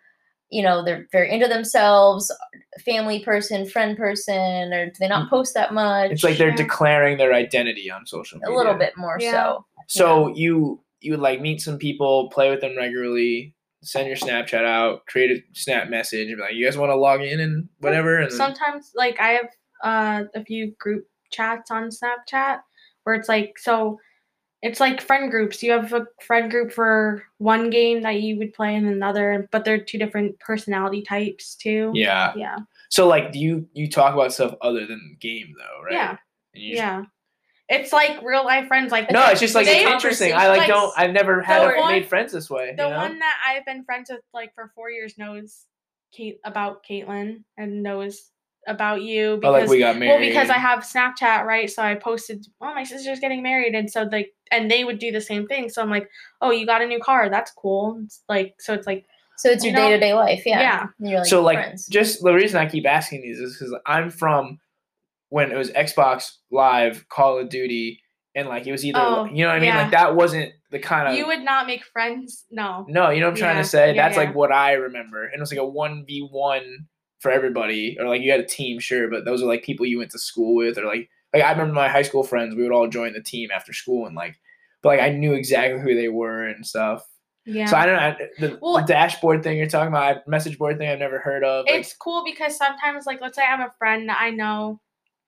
[0.50, 2.32] you know, they're very into themselves,
[2.84, 6.10] family person, friend person, or do they not post that much?
[6.10, 6.12] Mm.
[6.12, 6.56] it's like they're Yeah.
[6.56, 9.32] declaring their identity on social a little bit more Yeah.
[9.32, 9.66] so.
[9.88, 14.64] So you you would like meet some people, play with them regularly, send your Snapchat
[14.64, 17.68] out, create a snap message, and be like, you guys want to log in and
[17.78, 19.48] whatever, and then, sometimes like I have
[19.84, 22.58] uh, a few group chats on Snapchat
[23.04, 23.98] where it's like so
[24.62, 25.62] it's like friend groups.
[25.62, 29.64] You have a friend group for one game that you would play and another, but
[29.64, 31.92] they're two different personality types too.
[31.94, 32.32] yeah.
[32.36, 32.58] Yeah.
[32.90, 35.92] So like, you you talk about stuff other than game though, right?
[35.92, 36.12] Yeah.
[36.54, 37.04] Just- Yeah.
[37.68, 40.32] It's like real life friends like No, it's just like it's interesting.
[40.32, 40.90] I like like, don't.
[40.96, 42.74] I've never had a, one- made friends this way.
[42.74, 42.96] the you know?
[42.96, 45.66] one that I've been friends with like for four years knows
[46.12, 48.30] Cait about Caitlin and knows
[48.66, 50.10] about you Oh, because like we got married.
[50.10, 51.70] Well, because I have Snapchat, right?
[51.70, 55.10] So I posted, "Oh, my sister's getting married," and so like, and they would do
[55.12, 55.68] the same thing.
[55.68, 56.08] So I'm like,
[56.42, 57.28] "Oh, you got a new car?
[57.30, 59.06] That's cool." It's like, so it's like,
[59.36, 60.86] So it's You your day to day life, yeah.
[60.98, 61.18] Yeah.
[61.18, 61.86] Like so like friends.
[61.86, 64.58] just the reason I keep asking these is because I'm from
[65.30, 68.00] when it was Xbox Live, Call of Duty,
[68.34, 69.68] and like it was either Oh, you know what I mean.
[69.68, 69.82] yeah.
[69.82, 72.44] Like that wasn't the kind of you would not make friends.
[72.50, 72.84] No.
[72.88, 73.86] No, you know what I'm trying Yeah, to say?
[73.94, 74.24] yeah, That's yeah.
[74.24, 75.24] like what I remember.
[75.24, 76.62] And it was like a 1v1
[77.20, 77.96] for everybody.
[77.98, 80.18] Or like you had a team, sure, but those are like people you went to
[80.18, 83.12] school with or like like I remember my high school friends, we would all join
[83.12, 84.36] the team after school and like
[84.82, 87.04] but like I knew exactly who they were and stuff.
[87.44, 87.66] Yeah.
[87.66, 90.88] So I don't know the, Well- the dashboard thing you're talking about, message board thing
[90.88, 91.64] I've never heard of.
[91.66, 94.80] like- it's cool because sometimes, like, let's say I have a friend that I know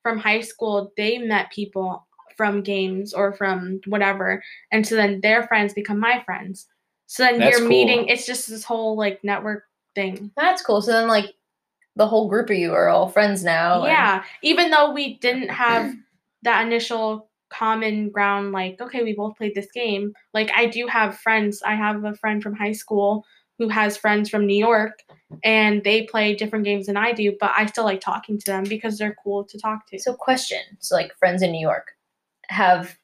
[0.03, 0.93] from high school.
[0.97, 6.23] They met people from games or from whatever, and so then their friends become my
[6.25, 6.67] friends.
[7.07, 7.69] So then you're cool.
[7.69, 8.09] meeting.
[8.09, 9.65] It's just this whole like network
[9.95, 10.31] thing.
[10.37, 10.81] That's cool.
[10.83, 11.35] So then like
[11.97, 13.83] the whole group of you are all friends now.
[13.83, 15.93] and- Yeah, even though we didn't have
[16.43, 20.13] that initial common ground, like, okay, we both played this game.
[20.33, 21.63] Like, I do have friends.
[21.63, 23.25] I have a friend from high school
[23.59, 25.03] who has friends from New York,
[25.45, 28.65] and they play different games than I do, but I still like talking to them
[28.65, 29.99] because they're cool to talk to.
[29.99, 30.61] So question.
[30.79, 31.89] So like friends in New York
[32.49, 32.97] have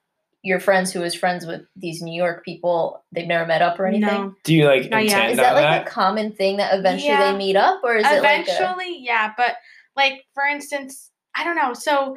[0.47, 3.86] your friends who is friends with these New York people, they've never met up or
[3.86, 4.07] anything?
[4.07, 4.34] no.
[4.44, 5.86] Do you like Not intend Is that on like that?
[5.86, 7.32] a common thing that eventually Yeah.
[7.32, 9.57] they meet up or is it like a, Eventually, yeah, but
[9.97, 11.72] like for instance, I don't know.
[11.74, 12.16] So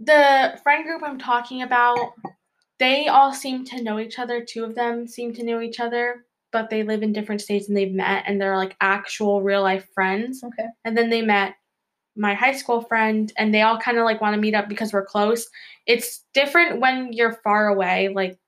[0.00, 1.98] the friend group I'm talking about,
[2.78, 4.44] they all seem to know each other.
[4.44, 7.76] Two of them seem to know each other, but they live in different states and
[7.76, 10.44] they've met and they're like actual real life friends.
[10.44, 10.68] Okay.
[10.84, 11.54] And then they met
[12.16, 14.92] my high school friend and they all kind of like want to meet up because
[14.92, 15.46] we're close.
[15.86, 18.38] It's different when you're far away, like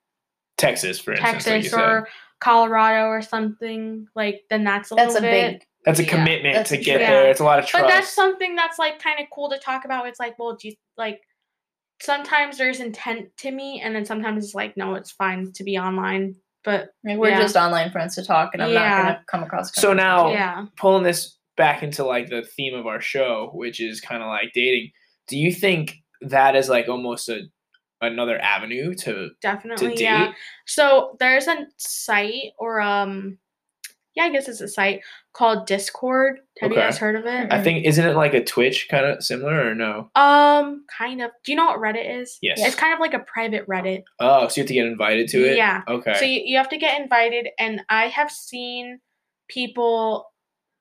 [0.57, 1.47] Texas, for instance.
[1.47, 1.81] like you Texas said.
[1.89, 2.09] or
[2.41, 4.07] Colorado or something.
[4.15, 6.79] Like then that's a That's a little bit big That's a yeah, commitment that's to
[6.79, 7.31] a get true- there.
[7.31, 7.85] It's a lot of trust.
[7.85, 10.07] But that's something that's like kind of cool to talk about.
[10.07, 11.21] It's like, well, do you, like
[12.01, 15.79] sometimes there's intent to meet, and then sometimes it's like, no, it's fine to be
[15.79, 16.37] online.
[16.65, 17.41] But Like, we're Yeah.
[17.41, 19.75] just online friends to talk, and I'm not gonna come across.
[19.75, 24.01] So now, yeah, pulling this back into like the theme of our show, which is
[24.01, 24.93] kind of like dating.
[25.27, 27.43] Do you think that is like almost a
[28.01, 29.89] another avenue to to definitely.
[29.89, 30.01] date?
[30.01, 30.33] Yeah.
[30.67, 33.37] So there's a site or um,
[34.15, 35.03] yeah, I guess it's a site
[35.33, 36.41] called Discord.
[36.61, 37.53] Have you guys heard of it?
[37.53, 40.11] I think isn't it like a Twitch kind of similar or no?
[40.17, 41.31] Um, kind of.
[41.45, 42.39] Do you know what Reddit is?
[42.43, 42.59] Yes.
[42.61, 44.03] It's kind of like a private Reddit.
[44.19, 45.57] Oh, so you have to get invited to it.
[45.57, 45.83] Yeah.
[45.87, 46.15] Okay.
[46.15, 49.01] So you, you have to get invited, and I have seen
[49.49, 50.27] people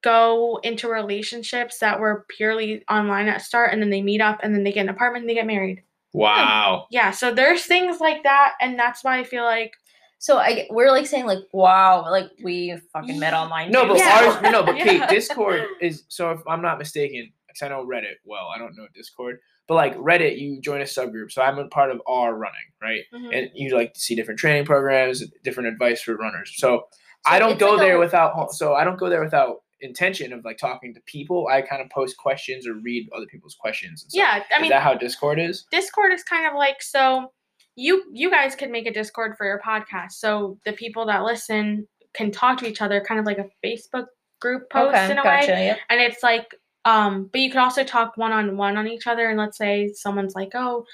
[0.03, 4.53] go into relationships that were purely online at start, and then they meet up, and
[4.53, 5.83] then they get an apartment, and they get married.
[6.13, 6.87] wow.
[6.91, 9.73] Yeah, so there's things like that, and that's why I feel like
[10.19, 13.71] So I we're like saying like wow, like we fucking met online.
[13.71, 14.21] No, too, but Yeah.
[14.41, 15.07] ours, no, but Cait, Yeah.
[15.07, 18.87] Discord is so if I'm not mistaken, because I know Reddit well, I don't know
[18.95, 19.37] Discord,
[19.67, 21.31] but like Reddit, you join a subgroup.
[21.31, 23.01] So I'm a part of our running, right?
[23.13, 23.29] Mhm.
[23.37, 26.51] And you like to see different training programs, different advice for runners.
[26.55, 26.87] So,
[27.25, 28.51] So I don't go like there a- without.
[28.53, 31.47] So I don't go there without intention of like talking to people.
[31.51, 34.03] I kind of post questions or read other people's questions.
[34.03, 34.19] And stuff.
[34.19, 35.65] yeah, I is mean that how Discord is?
[35.71, 37.31] Discord is kind of like so
[37.75, 41.87] you you guys could make a Discord for your podcast, so the people that listen
[42.13, 44.07] can talk to each other, kind of like a Facebook
[44.39, 45.51] group post okay, in a gotcha.
[45.51, 45.65] way.
[45.67, 45.79] Yep.
[45.89, 46.55] and it's like
[46.85, 49.91] um but you could also talk one on one on each other and let's say
[49.93, 50.85] someone's like oh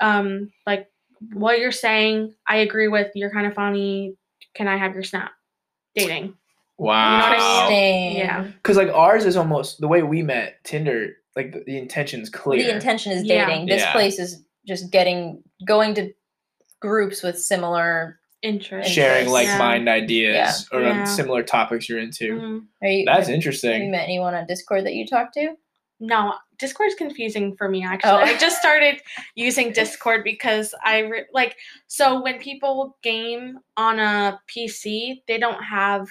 [0.00, 0.86] um like
[1.32, 4.14] what you're saying i agree with you're kind of funny
[4.54, 5.32] can i have your snap
[5.94, 6.34] dating
[6.82, 7.18] Wow.
[7.20, 8.16] what I mean?
[8.16, 8.16] Interesting.
[8.18, 8.42] Yeah.
[8.56, 11.16] Because like ours is almost the way we met Tinder.
[11.36, 12.62] Like the, the intention's clear.
[12.62, 13.46] The intention is Yeah.
[13.46, 13.66] dating.
[13.66, 13.92] This Yeah.
[13.92, 16.12] place is just getting going to
[16.80, 18.18] groups with similar.
[18.44, 19.56] interest sharing like yeah.
[19.56, 21.04] mind ideas or Yeah.
[21.04, 22.32] similar topics you're into.
[22.34, 22.66] Mhm.
[22.82, 23.90] Are you, That's have, have you interesting.
[23.92, 25.54] met anyone on Discord that you talk to?
[26.00, 28.16] no discord's confusing for me actually Oh.
[28.16, 29.00] i just started
[29.36, 31.54] using discord because i re- like
[31.86, 36.08] so when people game on a pc they don't have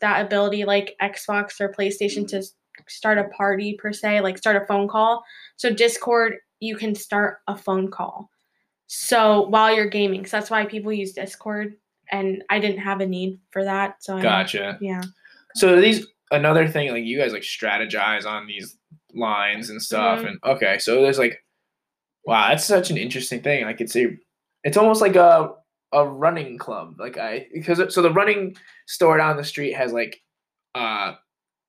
[0.00, 2.42] that ability like xbox or playstation to
[2.88, 5.22] start a party per se like start a phone call
[5.56, 8.28] so discord you can start a phone call
[8.86, 11.74] so while you're gaming so that's why people use discord
[12.10, 14.78] and i didn't have a need for that so I, Gotcha.
[14.80, 15.02] yeah
[15.54, 18.76] So these another thing like you guys like strategize on these
[19.14, 20.26] lines and stuff Mhm.
[20.28, 21.38] and okay so there's like
[22.26, 24.18] wow that's such an interesting thing i could say
[24.64, 25.52] it's almost like a
[25.94, 28.54] a running club like i because so the running
[28.86, 30.22] store down the street has like
[30.74, 31.14] uh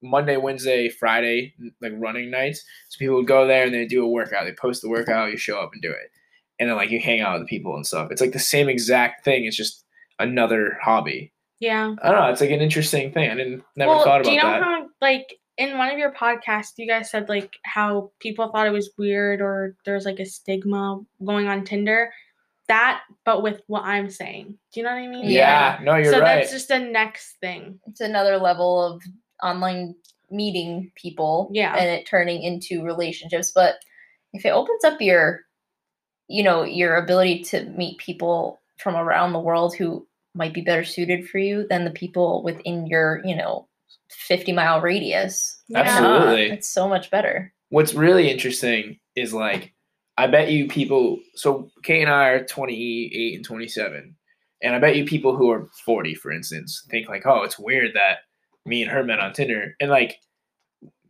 [0.02, 2.64] monday wednesday friday like running nights.
[2.90, 4.46] So people would go there and they do a workout.
[4.46, 6.12] They post the workout you show up and do it.
[6.60, 8.10] And then like you hang out with the people and stuff.
[8.12, 9.46] It's like the same exact thing.
[9.46, 9.84] It's just
[10.20, 11.34] another hobby.
[11.60, 11.96] Yeah.
[12.02, 12.28] I don't know.
[12.28, 13.30] It's like an interesting thing.
[13.30, 14.64] I didn't never thought about do you know that.
[14.64, 18.72] how like in one of your podcasts you guys said like how people thought it
[18.72, 22.12] was weird or there's like a stigma going on Tinder?
[22.68, 24.58] That but with what I'm saying.
[24.74, 25.30] Do you know what I mean?
[25.30, 26.36] Yeah, no, you're so right.
[26.36, 27.80] that's just the next thing.
[27.88, 29.02] It's another level of
[29.44, 29.96] online
[30.32, 31.50] meeting people.
[31.54, 31.76] Yeah.
[31.76, 33.52] And it turning into relationships.
[33.54, 33.76] But
[34.34, 35.42] if it opens up your,
[36.28, 40.84] you know, your ability to meet people from around the world who might be better
[40.84, 43.68] suited for you than the people within your, you know,
[44.10, 45.62] 50 mile radius.
[45.68, 45.82] Yeah.
[45.82, 46.52] Absolutely.
[46.52, 47.54] It's so much better.
[47.70, 49.74] What's really interesting is like,
[50.18, 51.20] I bet you people.
[51.36, 54.16] So Cait and I are 28 and 27,
[54.64, 57.94] and I bet you people who are 40, for instance, think like, oh, it's weird
[57.96, 58.20] that
[58.66, 60.18] me and her met on Tinder, and like,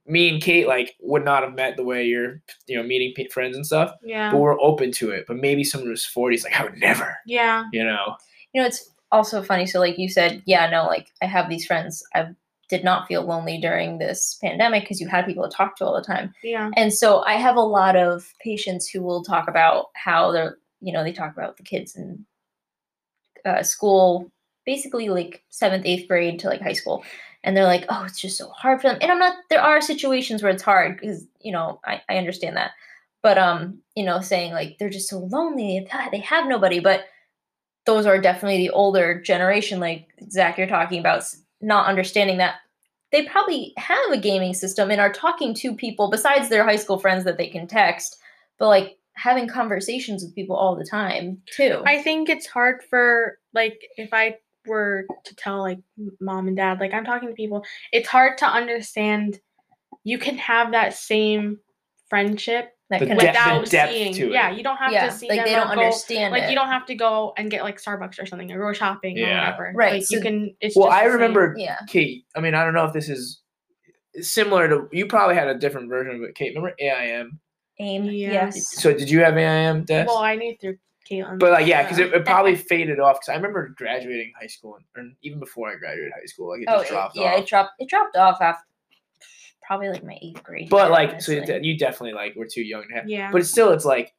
[0.08, 3.28] me and Cait like would not have met the way you're, you know, meeting pe-
[3.30, 3.92] friends and stuff.
[4.04, 4.32] Yeah.
[4.32, 5.26] But we're open to it.
[5.28, 7.64] But maybe someone who's 40 is like, I would never, Yeah.
[7.74, 8.16] you know.
[8.54, 9.66] You know, it's also funny.
[9.66, 12.04] So, like you said, yeah, no, like I have these friends.
[12.14, 12.28] I
[12.70, 15.96] did not feel lonely during this pandemic because you had people to talk to all
[15.96, 16.34] the time.
[16.44, 16.72] Yeah.
[16.76, 20.92] And so I have a lot of patients who will talk about how they're, you
[20.92, 22.26] know, they talk about the kids in
[23.46, 24.32] uh, school,
[24.66, 27.04] basically like seventh, eighth grade to like high school.
[27.44, 28.98] And they're like, oh, it's just so hard for them.
[29.02, 32.58] And I'm not, there are situations where it's hard because, you know, I, I understand
[32.58, 32.72] that.
[33.22, 36.80] But, um, you know, saying like they're just so lonely, they- have nobody.
[36.80, 37.06] But
[37.86, 41.24] those are definitely the older generation, like Zach, you're talking about,
[41.62, 42.56] not understanding that
[43.12, 47.00] they probably have a gaming system and are talking to people besides their high school
[47.00, 48.18] friends that they can text,
[48.58, 51.82] but like having conversations with people all the time too.
[51.86, 55.80] I think it's hard for like if I were to tell like
[56.20, 59.40] mom and dad like I'm talking to people, it's hard to understand
[60.04, 61.60] you can have that same
[62.10, 64.14] friendship that The kind depth- of the without depth seeing.
[64.14, 64.32] to it.
[64.32, 66.50] Yeah, you don't have yeah, to see like them they don't go- understand like it.
[66.50, 69.26] you don't have to go and get like Starbucks or something or go shopping Yeah.
[69.26, 69.72] or whatever.
[69.76, 71.78] Right, Like so- you can it's Well, just I remember yeah.
[71.88, 72.26] Cait.
[72.36, 73.42] I mean, I don't know if this is
[74.22, 75.08] similar to you.
[75.08, 76.56] Probably had a different version of it, Cait.
[76.56, 77.40] Remember AIM?
[77.80, 78.06] AIM.
[78.06, 78.56] Yes.
[78.56, 78.82] Yes.
[78.82, 80.06] So did you have AIM, Des?
[80.08, 80.78] Well, I knew through
[81.10, 81.40] Caitlin.
[81.40, 83.18] but like, yeah, because it, it probably faded off.
[83.20, 86.62] Because I remember graduating high school, and, or even before I graduated high school, like
[86.62, 87.40] it Oh, just it- yeah, off.
[87.40, 87.72] it dropped.
[87.80, 88.64] It dropped off after
[89.68, 90.70] probably like my eighth grade.
[90.70, 93.10] but year, like, so you definitely like were too young to have.
[93.10, 93.32] yeah.
[93.32, 94.14] But it's still, it's like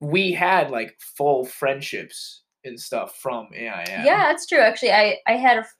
[0.00, 4.04] we had like full friendships and stuff from AIM.
[4.04, 4.58] Yeah, that's true.
[4.60, 5.76] Actually, I I had a, f-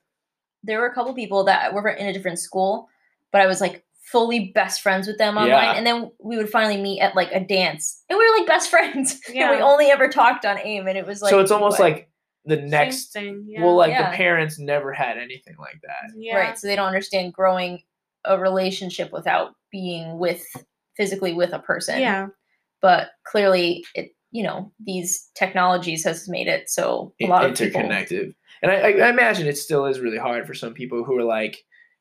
[0.63, 2.89] there were a couple people that were in a different school,
[3.33, 5.73] but I was like fully best friends with them online, Yeah.
[5.75, 8.71] and then we would finally meet at like a dance, and we were like best
[8.75, 9.19] friends.
[9.29, 11.91] and we only ever talked on AIM, and it was like so it's almost what?
[11.91, 12.09] like
[12.45, 13.13] the Same next.
[13.13, 13.45] thing.
[13.49, 13.65] Yeah.
[13.65, 14.11] Well, like Yeah.
[14.11, 16.13] the parents never had anything like that.
[16.17, 16.37] yeah.
[16.37, 17.83] right, so they don't understand growing
[18.25, 20.45] a relationship without being with
[20.97, 22.01] physically with a person.
[22.01, 22.29] Yeah.
[22.81, 27.51] but clearly it you know these technologies has made it so a in- lot of
[27.57, 28.35] people interconnected.
[28.63, 31.25] And I, I I imagine it still is really hard for some people who are
[31.25, 31.59] like,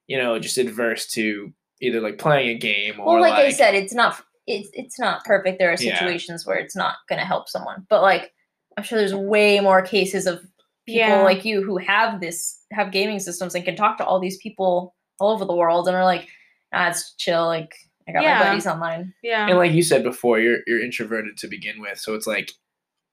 [0.08, 1.52] you know, just adverse to
[1.82, 5.00] either like playing a game or well like, like, i said it's not it's it's
[5.00, 5.98] not perfect there are Yeah.
[5.98, 8.32] situations where it's not going to help someone but like
[8.78, 10.42] i'm sure there's way more cases of
[10.86, 11.24] people Yeah.
[11.24, 14.94] like you who have this have gaming systems and can talk to all these people
[15.22, 16.28] all over the world and are like
[16.74, 17.74] ah, it's chill like
[18.08, 18.40] i got Yeah.
[18.40, 19.48] my buddies online Yeah.
[19.48, 22.52] and like you said before, you're you're introverted to begin with, so it's like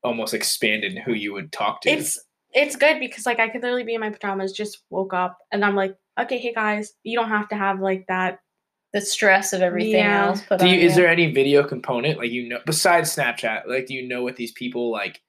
[0.03, 1.91] almost expanded who you would talk to.
[1.91, 2.19] it's
[2.55, 5.63] it's good because like I could literally be in my pajamas, just woke up, and
[5.65, 8.41] I'm like, okay, hey guys, you don't have to have like that.
[8.95, 10.29] the stress of everything Yeah.
[10.29, 11.03] else put do on you, is you.
[11.03, 13.67] there any video component like you know besides Snapchat?
[13.67, 15.21] Like, do you know what these people like?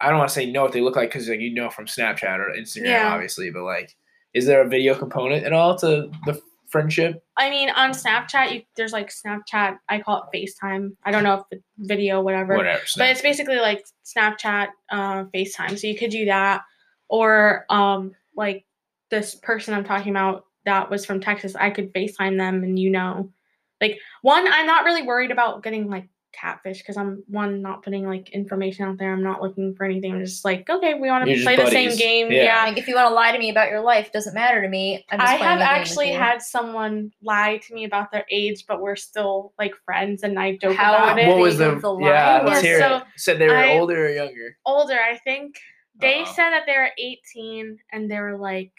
[0.00, 1.86] I don't want to say know what they look like because like you know from
[1.86, 3.12] Snapchat or Instagram, Yeah.
[3.12, 3.96] obviously, but like,
[4.34, 7.22] is there a video component at all to the friendship?
[7.36, 9.78] I mean, on Snapchat, you, there's like Snapchat.
[9.88, 10.96] I call it FaceTime.
[11.04, 12.56] I don't know if the video, whatever.
[12.56, 12.82] Whatever.
[12.96, 15.78] But it's basically like Snapchat, uh, FaceTime.
[15.78, 16.62] So you could do that,
[17.08, 18.64] or um, like
[19.10, 21.54] this person I'm talking about that was from Texas.
[21.56, 23.32] I could FaceTime them, and you know,
[23.80, 28.06] like one, I'm not really worried about getting like catfish because I'm one not putting
[28.06, 29.12] like information out there.
[29.12, 30.14] I'm not looking for anything.
[30.14, 32.30] I'm just like, okay, we want to play the same game.
[32.30, 32.44] Yeah.
[32.44, 32.64] yeah.
[32.64, 35.04] like if you want to lie to me about your life doesn't matter to me
[35.10, 38.26] I'm just I have the game with actually had someone lie to me about their
[38.30, 41.28] age, but we're still like friends, and I joke How about it.
[41.28, 42.42] what was big the, of the yeah?
[42.44, 43.02] Let's hear So, it.
[43.16, 44.56] Said they were I- older or younger.
[44.66, 45.56] Older, I think.
[45.98, 46.32] They Uh-oh.
[46.34, 48.72] said that they were 18 and they were like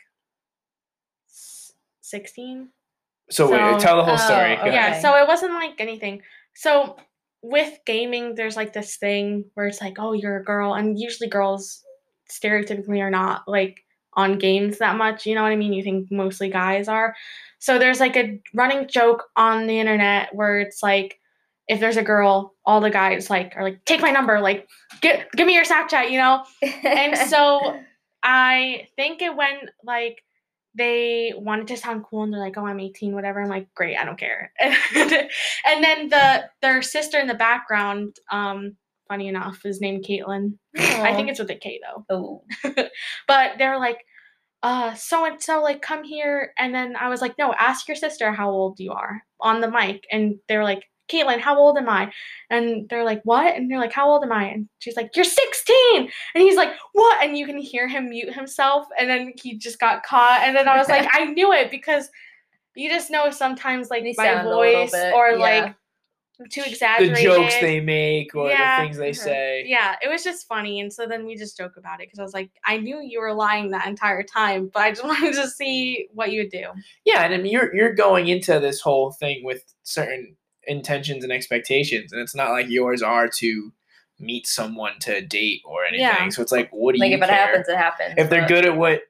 [2.01, 2.69] 16.
[3.29, 4.57] So, wait, tell the whole story.
[4.61, 6.21] Oh, Go Yeah, so it wasn't like anything.
[6.53, 6.97] So
[7.47, 11.29] with gaming, there's like this thing where it's like, oh, you're a girl, and usually
[11.29, 11.83] girls
[12.29, 13.83] stereotypically are not like
[14.13, 15.25] on games that much.
[15.25, 15.73] You know what I mean?
[15.73, 17.15] You think mostly guys are.
[17.59, 21.19] So there's like a running joke on the internet where it's like,
[21.67, 24.67] if there's a girl, all the guys like are like, take my number, like,
[25.01, 26.43] get give me your Snapchat, you know?
[26.83, 27.79] and so
[28.23, 30.21] I think it went like
[30.77, 33.97] they wanted to sound cool and they're like, "Oh, I'm 18, whatever." I'm like, "Great,
[33.97, 39.81] I don't care." and then the their sister in the background, um, funny enough, is
[39.81, 40.57] named Caitlin.
[40.77, 42.05] I think it's with a K though.
[42.09, 42.43] oh
[43.27, 44.05] But they're like,
[44.63, 46.53] uh, so and so, like, come here.
[46.57, 49.71] And then I was like, no, ask your sister how old you are on the
[49.71, 50.05] mic.
[50.11, 52.11] And they're like, Caitlin, how old am I?
[52.49, 53.55] And they're like, what?
[53.55, 54.45] And they're like, how old am I?
[54.45, 55.75] And she's like, you're 16.
[55.99, 56.09] And
[56.43, 57.23] he's like, what?
[57.23, 58.87] And you can hear him mute himself.
[58.99, 60.41] And then he just got caught.
[60.43, 62.09] And then I was like, I knew it because
[62.75, 65.37] you just know sometimes, like, They my sound a little voice bit- or yeah.
[65.37, 65.75] like
[66.51, 67.17] too exaggerated.
[67.17, 68.79] the jokes they make or Yeah.
[68.79, 69.15] the things they Mhm.
[69.23, 69.63] say.
[69.65, 70.79] Yeah, it was just funny.
[70.81, 73.19] And so then we just joke about it because I was like, I knew you
[73.21, 76.65] were lying that entire time, but I just wanted to see what you would do.
[77.05, 80.36] Yeah, and I mean, you're you're going into this whole thing with certain
[80.67, 83.71] intentions and expectations, and it's not like yours are to
[84.19, 86.01] meet someone to date or anything.
[86.05, 86.29] Yeah.
[86.29, 88.65] So it's like, what do like you if it happens it happens if they're good
[88.65, 89.01] at what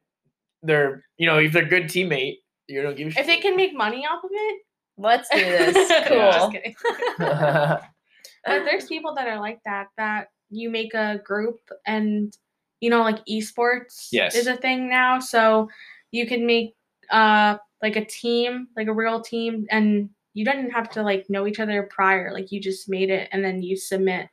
[0.63, 2.37] they're, you know, if they're good teammate,
[2.67, 3.21] you don't give a shit.
[3.21, 4.61] If they can make money off of it,
[4.97, 6.31] let's do this cool Yeah.
[6.31, 6.75] Just kidding.
[7.17, 12.35] but there's people that are like that, that you make a group and,
[12.81, 14.35] you know, like esports Yes.
[14.35, 15.19] is a thing now.
[15.19, 15.69] So
[16.11, 16.75] you can make
[17.11, 21.47] uh like a team, like a real team, and you don't have to like know
[21.47, 22.31] each other prior.
[22.31, 24.27] Like you just made it and then you submit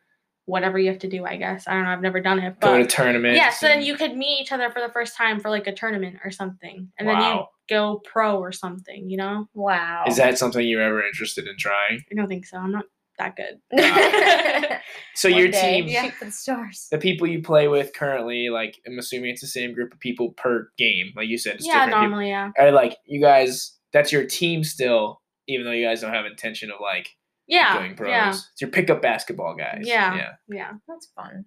[0.45, 1.67] whatever you have to do, I guess.
[1.67, 2.57] I don't know, I've never done it.
[2.61, 3.39] But Go to tournaments.
[3.39, 5.73] Yeah, so then you could meet each other for the first time for like a
[5.73, 9.09] tournament or something, and then you go pro or something.
[9.09, 12.03] You know, wow Is that something you're ever interested in trying?
[12.13, 12.59] I don't think so.
[12.59, 12.85] I'm not
[13.19, 13.61] that good.
[15.15, 16.03] So One your day, team, Yeah.
[16.03, 19.47] shoot for the stars the people you play with currently, like I'm assuming it's the
[19.47, 21.55] same group of people per game, like you said.
[21.55, 22.09] It's yeah, different people.
[22.09, 23.79] normally, yeah, Are like you guys?
[23.93, 27.11] That's your team still, even though you guys don't have intention of like
[27.47, 28.09] yeah, going pros.
[28.11, 29.83] yeah, It's your pickup basketball guys.
[29.85, 30.15] Yeah.
[30.17, 30.31] yeah.
[30.49, 30.73] yeah.
[30.89, 31.45] that's fun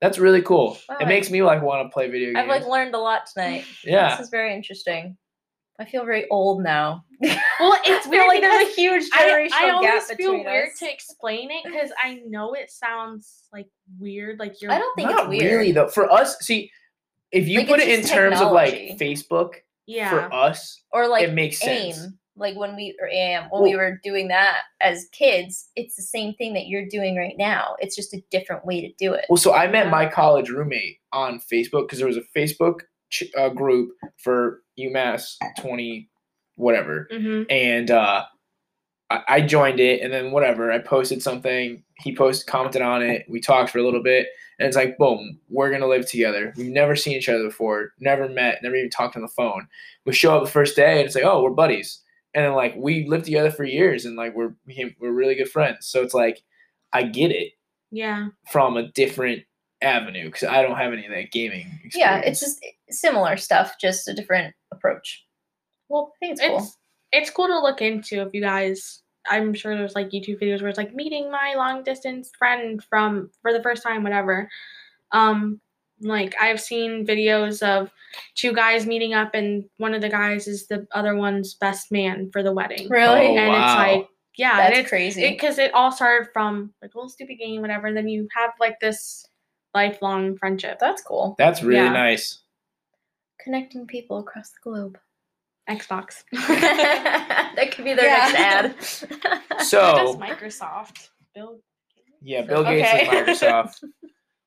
[0.00, 0.78] That's really cool.
[0.88, 2.38] Wow, it makes me like want to play video games.
[2.38, 4.10] i've like learned a lot tonight yeah.
[4.16, 5.16] this is very interesting
[5.78, 7.04] I feel very old now.
[7.58, 10.68] Well, it's I weird like there's a huge I, generational I always gap feel weird
[10.70, 10.78] us.
[10.78, 13.66] to explain it because I know it sounds like
[13.98, 14.70] weird, like you're.
[14.72, 15.44] I don't think Not it's weird.
[15.52, 15.88] really though.
[15.88, 16.70] For us, see,
[17.32, 18.74] if you Like, put it in just terms of like.
[18.98, 20.10] Facebook, Yeah.
[20.10, 22.12] for us, or like it makes aim sense.
[22.40, 26.34] Like when we or am when we were doing that as kids it's the same
[26.34, 29.36] thing that you're doing right now it's just a different way to do it Well,
[29.36, 32.80] so I met my college roommate on Facebook because there was a Facebook
[33.10, 36.08] ch- uh, group for UMass 20,
[36.56, 37.06] whatever.
[37.12, 38.24] hmm And uh,
[39.10, 41.82] I-, I joined it, and then whatever, I posted something.
[41.98, 43.26] He posted, commented on it.
[43.28, 44.28] We talked for a little bit,
[44.58, 46.52] and it's like, boom, we're gonna live together.
[46.56, 49.66] We've never seen each other before, never met, never even talked on the phone.
[50.06, 52.00] We show up the first day, and it's like, oh, we're buddies.
[52.34, 54.54] And then like we lived together for years, and like we're
[55.00, 55.86] we're really good friends.
[55.88, 56.42] So it's like,
[56.92, 57.52] I get it
[57.90, 58.28] Yeah.
[58.50, 59.42] from a different
[59.82, 61.66] avenue because I don't have any of that gaming.
[61.84, 61.96] Experience.
[61.96, 62.60] yeah it's just
[62.90, 65.24] similar stuff just a different approach
[65.88, 66.76] Well, i think it's cool it's
[67.12, 69.02] it's cool to look into if you guys.
[69.28, 73.30] I'm sure there's like YouTube videos where it's like meeting my long distance friend from
[73.42, 74.48] for the first time, whatever.
[75.12, 75.60] Um,
[76.00, 77.90] like I've seen videos of
[78.34, 82.30] two guys meeting up, and one of the guys is the other one's best man
[82.32, 82.88] for the wedding.
[82.88, 83.64] really Oh, and wow.
[83.64, 87.36] it's like, yeah, that's it's crazy because it, all started from like a little stupid
[87.38, 87.86] game, whatever.
[87.88, 89.24] And then you have like this
[89.74, 90.78] lifelong friendship.
[90.80, 91.92] that's cool That's really Yeah.
[91.92, 92.40] nice.
[93.44, 94.98] connecting people across the globe
[95.68, 96.24] Xbox.
[96.32, 98.62] that could be their Yeah.
[98.72, 101.10] next ad So Microsoft.
[101.34, 101.60] Bill.
[102.22, 103.22] yeah, Bill Gates and Okay.
[103.32, 103.84] Microsoft.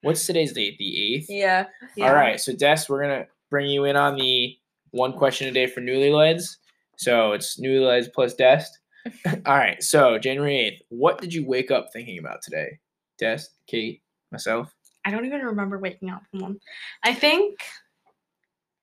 [0.03, 0.77] What's today's date?
[0.77, 1.29] The eighth.
[1.29, 1.65] yeah
[2.01, 2.39] All right.
[2.39, 4.57] So Des, we're gonna bring you in on the
[4.91, 6.57] one question a day for newlyweds.
[6.97, 8.63] So it's newlyweds plus Des.
[9.45, 9.81] All right.
[9.81, 10.81] So January eighth.
[10.89, 12.79] What did you wake up thinking about today?
[13.17, 14.01] Des, Cait,
[14.31, 14.73] myself.
[15.05, 16.59] I don't even remember waking up from one.
[17.03, 17.59] I think.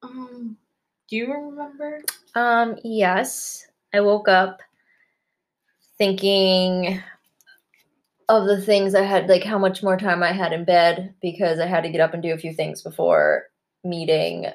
[0.02, 0.56] Um,
[1.08, 2.00] do you remember?
[2.34, 3.66] Um, yes.
[3.92, 4.60] I woke up
[5.98, 7.02] thinking
[8.30, 11.58] of the things I had, like how much more time I had in bed because
[11.58, 13.44] I had to get up and do a few things before
[13.84, 14.46] meeting,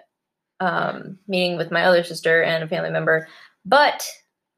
[0.59, 3.28] um, meeting with my other sister and a family member.
[3.65, 4.07] But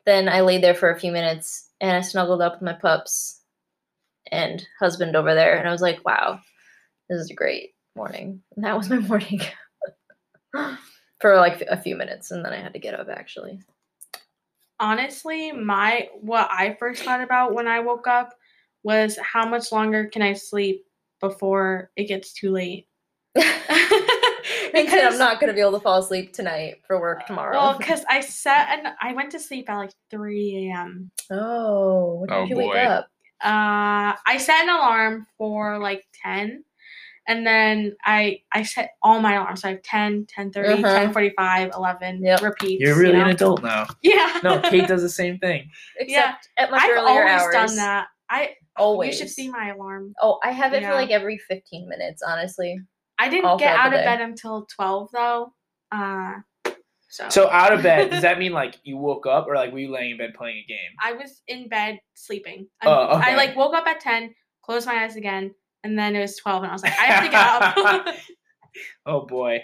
[0.05, 3.41] then I laid there for a few minutes and I snuggled up with my pups
[4.32, 6.39] and husband over there, and I was like, wow,
[7.09, 8.41] this is a great morning.
[8.55, 9.41] And that was my morning.
[11.20, 13.59] for like a few minutes and then I had to get up actually.
[14.80, 18.34] Honestly, my what I first thought about when I woke up
[18.88, 20.86] was how much longer can I sleep
[21.20, 22.88] before it gets too late?
[24.74, 27.58] Because I'm not gonna be able to fall asleep tonight for work tomorrow.
[27.58, 31.10] Well, because I set and I went to sleep at like 3 a.m.
[31.32, 32.68] oh, what Oh, did you boy.
[32.70, 33.06] wake up?
[33.44, 36.64] Uh, I set an alarm for like 10.
[37.28, 39.62] And then I I set all my alarms.
[39.62, 40.98] So I have 10, 10 30, Uh-huh.
[41.00, 42.42] 10 45, 11 Yep.
[42.42, 42.82] repeats.
[42.82, 43.88] You're really you an adult now.
[44.02, 44.40] Yeah.
[44.44, 45.70] No, Cait does the same thing.
[45.98, 47.54] Except at much I've earlier always hours.
[47.54, 48.08] done that.
[48.30, 49.14] I Always.
[49.14, 50.14] You should see my alarm.
[50.22, 50.90] Oh, I have it Yeah.
[50.92, 52.80] for like every 15 minutes, honestly.
[53.20, 54.06] I didn't All get out of day.
[54.06, 55.54] bed until 12 though.
[55.92, 56.34] Uh
[57.10, 59.80] so, So out of bed, does that mean like you woke up or like were
[59.80, 60.92] you laying in bed playing a game?
[61.02, 62.68] I was in bed sleeping.
[62.84, 63.32] Oh, okay.
[63.32, 65.54] I like woke up at 10, closed my eyes again,
[65.84, 68.16] and then it was 12 and I was like, I have to get up.
[69.08, 69.64] Oh boy.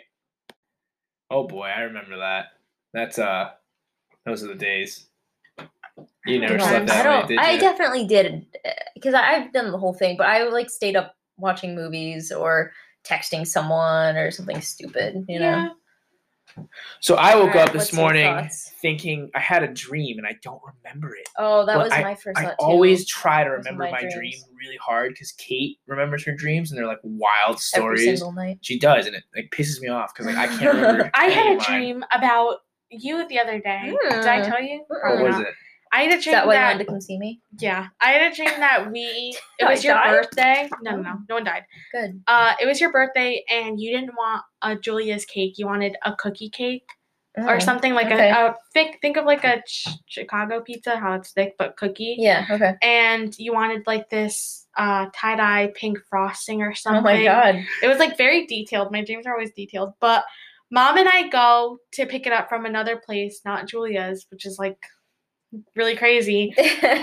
[1.29, 2.45] Oh boy, I remember that.
[2.93, 3.51] That's uh
[4.25, 5.07] those are the days.
[6.25, 6.91] You never slept times.
[6.91, 7.19] I don't.
[7.21, 8.45] late, did I definitely did
[8.95, 12.71] because I've done the whole thing, but I like stayed up watching movies or
[13.03, 15.25] texting someone or something stupid.
[15.27, 15.73] You know.
[16.99, 18.49] So I woke Alright, up this morning
[18.81, 21.27] thinking I had a dream and I don't remember it.
[21.37, 22.51] Oh, that Well, was my first I too.
[22.59, 24.13] always try to remember my my, dreams.
[24.13, 28.05] dream really hard because Cait remembers her dreams and they're like wild every stories.
[28.05, 28.59] single night.
[28.61, 31.09] She does, and it like pisses me off because like I can't remember.
[31.13, 31.65] I had a mine.
[31.65, 32.57] dream about
[32.89, 33.93] you the other day.
[34.09, 34.49] Did I Hmm.
[34.49, 34.83] tell you?
[34.87, 35.47] What What was not.
[35.47, 35.53] it?
[35.93, 37.39] I had a Is dream that why you wanted to come see me?
[37.59, 40.09] yeah, I had a dream that we it I was your died?
[40.11, 40.69] birthday.
[40.81, 41.01] No, no, Oh.
[41.03, 41.63] no, no one died.
[41.91, 42.21] Good.
[42.27, 45.53] Uh, it was your birthday, and you didn't want a Julia's cake.
[45.57, 46.87] You wanted a cookie cake
[47.37, 48.29] or Oh, something like okay.
[48.31, 52.15] a, a think think of like a ch- Chicago pizza, how it's thick but cookie.
[52.17, 52.45] Yeah.
[52.49, 52.73] Okay.
[52.81, 56.99] And you wanted like this uh tie dye pink frosting or something.
[56.99, 57.63] Oh my god.
[57.83, 58.91] It was like very detailed.
[58.91, 59.93] My dreams are always detailed.
[59.99, 60.23] But
[60.71, 64.57] mom and I go to pick it up from another place, not Julia's, which is
[64.59, 64.77] like
[65.75, 66.53] really crazy.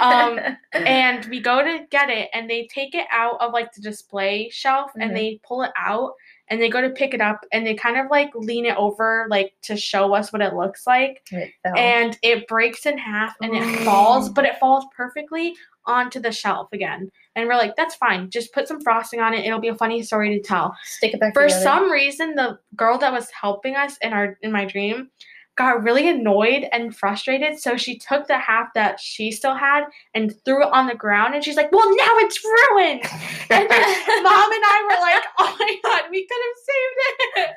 [0.01, 0.39] Um,
[0.73, 4.49] And we go to get it, and they take it out of like the display
[4.51, 5.03] shelf Mhm.
[5.03, 6.13] and they pull it out
[6.49, 9.27] and they go to pick it up and they kind of like lean it over
[9.31, 11.23] like to show us what it looks like.
[11.33, 11.51] It.
[11.77, 13.85] And it breaks in half and it Oh.
[13.85, 15.55] falls, but it falls perfectly
[15.87, 17.11] onto the shelf again.
[17.37, 18.31] And we're like, that's fine.
[18.31, 19.45] Just put some frosting on it.
[19.45, 21.63] It'll be a funny story to tell Stick it back for together.
[21.63, 25.11] some reason the girl that was helping us in our in my dream
[25.57, 27.59] got really annoyed and frustrated.
[27.59, 29.85] So she took the half that she still had
[30.15, 31.35] and threw it on the ground.
[31.35, 33.03] And she's like, Well, now it's ruined.
[33.51, 33.69] And
[34.23, 36.97] mom and I were like, Oh my God, we could have saved
[37.37, 37.51] it.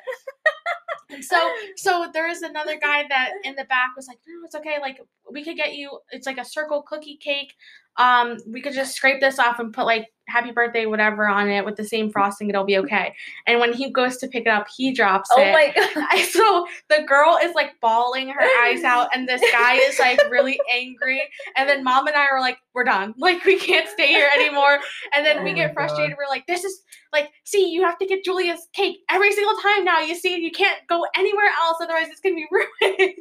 [1.10, 4.54] And so so there is another guy that in the back was like, No, it's
[4.54, 4.76] okay.
[4.80, 7.54] Like we could get you it's like a circle cookie cake.
[7.96, 11.64] Um, we could just scrape this off and put like happy birthday, whatever on it
[11.66, 13.14] with the same frosting, it'll be okay.
[13.46, 15.52] And when he goes to pick it up, he drops oh it.
[15.52, 16.06] my god.
[16.10, 20.18] I- so the girl is like bawling her eyes out, and this guy is like
[20.30, 21.22] really angry.
[21.56, 23.14] And then mom and I are like, we're done.
[23.18, 24.78] Like, we can't stay here anymore.
[25.14, 25.74] And then Oh we get God.
[25.74, 26.16] frustrated.
[26.18, 26.82] We're like, this is
[27.12, 30.00] like, see, you have to get Julia's cake every single time now.
[30.00, 33.12] You see, you can't go anywhere else, otherwise, it's gonna be ruined.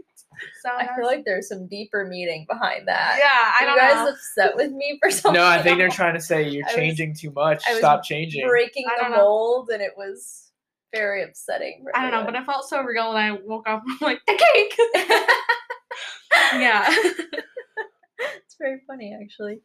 [0.62, 3.18] So I feel like there's some deeper meaning behind that.
[3.20, 3.28] yeah,
[3.60, 4.14] I Are don't you guys know.
[4.14, 5.40] upset with me for something?
[5.42, 7.64] No, I think they're trying to say you're I was- changing too much.
[7.68, 8.48] I was Stop changing.
[8.48, 9.18] breaking the don't know.
[9.18, 10.52] mold, and it was
[10.94, 11.84] very upsetting.
[11.84, 12.44] for I don't know, but everyone.
[12.44, 14.78] it felt so real, and I woke up I'm like the cake.
[16.54, 16.88] yeah.
[18.20, 19.62] it's very funny actually.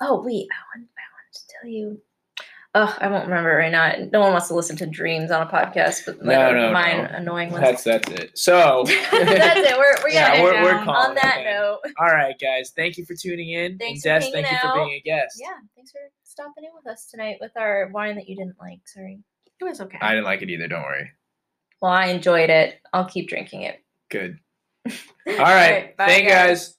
[0.00, 2.00] Oh wait, I want I wanted to tell you.
[2.78, 4.06] Oh, I won't remember it right now.
[4.12, 6.98] No one wants to listen to dreams on a podcast, but No, like, no, mine
[7.04, 7.08] no.
[7.16, 7.62] annoying ones.
[7.64, 8.36] That's that's it.
[8.36, 9.10] So That's
[9.70, 9.78] it.
[9.78, 11.44] We're we're yeah, got it we're, we're calling on that then.
[11.46, 11.78] note.
[11.98, 12.72] All right, guys.
[12.76, 13.78] Thank you for tuning in.
[13.78, 15.38] Thanks and for Des, thank hanging you for being a guest.
[15.40, 18.80] Yeah, thanks for stopping in with us tonight with our wine that you didn't like.
[18.84, 19.20] Sorry.
[19.58, 19.96] It was okay.
[20.02, 20.68] I didn't like it either.
[20.68, 21.10] Don't worry.
[21.80, 22.78] Well, I enjoyed it.
[22.92, 23.82] I'll keep drinking it.
[24.10, 24.38] Good.
[24.86, 24.92] All
[25.34, 25.96] right.
[25.96, 26.68] bye, Thank you guys.
[26.68, 26.76] guys.